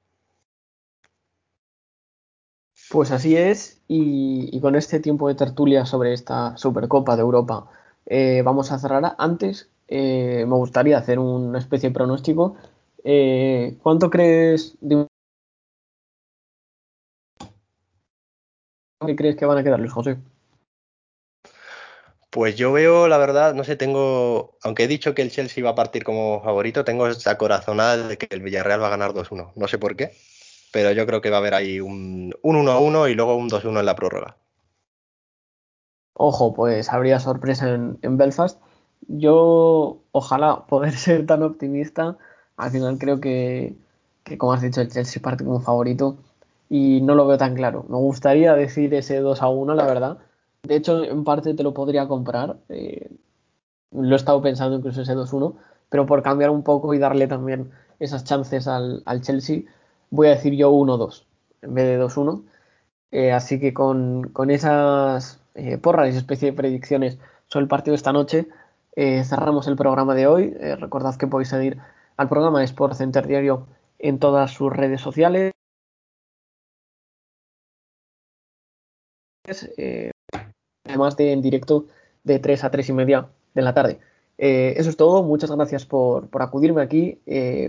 Pues 2.90 3.12
así 3.12 3.38
es, 3.38 3.80
y, 3.88 4.60
con 4.62 4.76
este 4.76 5.00
tiempo 5.00 5.28
de 5.28 5.36
tertulia 5.36 5.86
sobre 5.86 6.14
esta 6.14 6.58
Supercopa 6.58 7.16
de 7.16 7.22
Europa 7.22 7.70
eh, 8.08 8.42
vamos 8.44 8.72
a 8.72 8.80
cerrar. 8.80 9.16
Antes 9.20 9.70
eh, 9.88 10.46
me 10.48 10.56
gustaría 10.56 10.98
hacer 10.98 11.20
una 11.20 11.60
especie 11.60 11.90
de 11.90 11.94
pronóstico. 11.94 12.56
Eh, 13.04 13.78
¿Cuánto 13.84 14.10
crees 14.10 14.76
de 14.82 15.06
¿Qué 19.06 19.16
crees 19.16 19.36
que 19.36 19.46
van 19.46 19.58
a 19.58 19.64
quedar, 19.64 19.80
Luis 19.80 19.94
José? 19.94 20.18
Pues 22.32 22.56
yo 22.58 22.72
veo, 22.72 23.08
la 23.08 23.18
verdad, 23.18 23.54
no 23.54 23.64
sé, 23.64 23.76
tengo, 23.76 24.58
aunque 24.62 24.84
he 24.84 24.88
dicho 24.88 25.16
que 25.16 25.22
el 25.22 25.32
Chelsea 25.32 25.64
va 25.64 25.72
a 25.72 25.76
partir 25.76 26.04
como 26.04 26.42
favorito, 26.44 26.84
tengo 26.84 27.08
esa 27.08 27.38
corazonada 27.38 28.08
de 28.08 28.18
que 28.18 28.28
el 28.30 28.42
Villarreal 28.42 28.82
va 28.82 28.88
a 28.88 28.92
ganar 28.92 29.14
2-1. 29.14 29.54
No 29.56 29.68
sé 29.68 29.78
por 29.78 29.96
qué, 29.96 30.12
pero 30.72 30.92
yo 30.92 31.06
creo 31.06 31.22
que 31.22 31.30
va 31.30 31.38
a 31.38 31.40
haber 31.40 31.54
ahí 31.54 31.80
un 31.80 32.34
1-1 32.44 33.10
y 33.10 33.16
luego 33.16 33.36
un 33.36 33.50
2-1 33.50 33.80
en 33.80 33.86
la 33.86 33.96
prórroga. 33.96 34.38
Ojo, 36.14 36.54
pues 36.54 36.92
habría 36.92 37.20
sorpresa 37.20 37.70
en, 37.70 38.18
Belfast. 38.18 38.62
Yo, 39.08 40.02
ojalá 40.12 40.66
poder 40.68 40.94
ser 40.98 41.26
tan 41.26 41.44
optimista. 41.44 42.18
Al 42.58 42.72
final 42.72 42.98
creo 42.98 43.22
que, 43.22 43.76
como 44.38 44.54
has 44.54 44.62
dicho, 44.62 44.82
el 44.82 44.92
Chelsea 44.92 45.22
parte 45.22 45.46
como 45.46 45.62
favorito 45.62 46.18
y 46.70 47.02
no 47.02 47.16
lo 47.16 47.26
veo 47.26 47.38
tan 47.38 47.56
claro. 47.56 47.86
Me 47.88 47.98
gustaría 47.98 48.54
decir 48.54 48.94
ese 48.94 49.20
2 49.20 49.42
1, 49.42 49.74
la 49.76 49.86
verdad. 49.86 50.18
De 50.64 50.76
hecho, 50.76 51.04
en 51.04 51.24
parte 51.24 51.54
te 51.54 51.64
lo 51.64 51.74
podría 51.74 52.08
comprar. 52.08 52.58
Eh, 52.68 53.10
lo 53.92 54.14
he 54.14 54.18
estado 54.18 54.42
pensando 54.42 54.78
incluso 54.78 55.02
ese 55.02 55.16
2-1, 55.16 55.56
pero 55.90 56.06
por 56.06 56.22
cambiar 56.22 56.50
un 56.50 56.64
poco 56.64 56.94
y 56.94 57.00
darle 57.00 57.28
también 57.28 57.72
esas 58.00 58.24
chances 58.24 58.68
al 58.68 59.22
Chelsea, 59.22 59.64
voy 60.10 60.28
a 60.28 60.32
decir 60.32 60.54
yo 60.54 60.72
1-2 60.72 61.26
en 61.62 61.74
vez 61.74 61.86
de 61.86 62.04
2-1. 62.04 62.44
Eh, 63.12 63.32
así 63.32 63.60
que 63.60 63.74
con, 63.74 64.32
esas 64.50 65.42
eh, 65.56 65.78
porras 65.78 66.14
y 66.14 66.18
especie 66.18 66.52
de 66.52 66.58
predicciones 66.58 67.18
sobre 67.48 67.64
el 67.64 67.70
partido 67.70 67.94
de 67.94 67.98
esta 67.98 68.14
noche, 68.14 68.48
eh, 68.96 69.24
cerramos 69.24 69.68
el 69.68 69.76
programa 69.76 70.16
de 70.16 70.28
hoy. 70.28 70.52
recordad 70.80 71.16
que 71.16 71.28
podéis 71.28 71.50
seguir 71.50 71.78
al 72.18 72.30
programa 72.30 72.60
de 72.60 72.66
Sport 72.66 72.96
Center 72.96 73.28
Diario 73.28 73.68
en 74.00 74.20
todas 74.20 74.52
sus 74.52 74.72
redes 74.72 75.02
sociales. 75.02 75.52
además 80.86 81.16
de 81.18 81.32
en 81.34 81.42
directo 81.42 81.86
de 82.24 82.40
3 82.40 82.64
a 82.64 82.72
3 82.72 82.90
y 82.90 82.94
media 82.94 83.30
de 83.54 83.62
la 83.62 83.74
tarde. 83.74 84.00
eso 84.38 84.90
es 84.90 84.98
todo. 84.98 85.24
Muchas 85.24 85.52
gracias 85.52 85.86
por, 85.86 86.30
por 86.30 86.42
acudirme 86.44 86.82
aquí, 86.82 87.20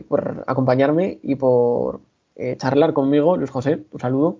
por 0.08 0.44
acompañarme 0.46 1.18
y 1.22 1.36
por 1.36 2.00
eh, 2.40 2.56
charlar 2.56 2.94
conmigo. 2.94 3.36
Luis 3.36 3.50
José, 3.50 3.84
un 3.90 4.00
saludo. 4.00 4.38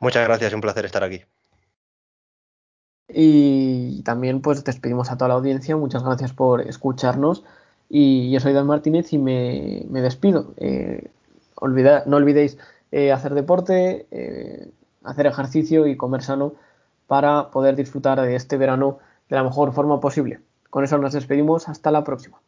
Muchas 0.00 0.24
gracias, 0.26 0.54
un 0.54 0.62
placer 0.62 0.86
estar 0.86 1.04
aquí. 1.04 1.22
Y 3.08 4.02
también 4.04 4.40
pues 4.40 4.64
despedimos 4.64 5.10
a 5.10 5.18
toda 5.18 5.28
la 5.28 5.34
audiencia, 5.34 5.76
muchas 5.76 6.02
gracias 6.02 6.32
por 6.32 6.62
escucharnos 6.62 7.44
y 7.90 8.30
yo 8.30 8.40
soy 8.40 8.54
Dan 8.54 8.66
Martínez 8.66 9.12
y 9.12 9.18
me, 9.18 10.00
despido. 10.00 10.54
Eh, 10.56 11.10
no 11.60 12.16
olvidéis 12.16 12.56
eh, 12.90 13.12
hacer 13.12 13.34
deporte, 13.34 14.06
hacer 15.04 15.26
ejercicio 15.26 15.86
y 15.86 15.96
comer 15.96 16.22
sano 16.22 16.54
para 17.06 17.50
poder 17.50 17.76
disfrutar 17.76 18.20
de 18.20 18.34
este 18.34 18.56
verano 18.56 18.98
de 19.28 19.36
la 19.36 19.44
mejor 19.44 19.74
forma 19.74 20.00
posible. 20.00 20.40
Con 20.70 20.84
eso 20.84 20.96
nos 20.96 21.12
despedimos, 21.12 21.68
hasta 21.68 21.90
la 21.90 22.02
próxima. 22.02 22.40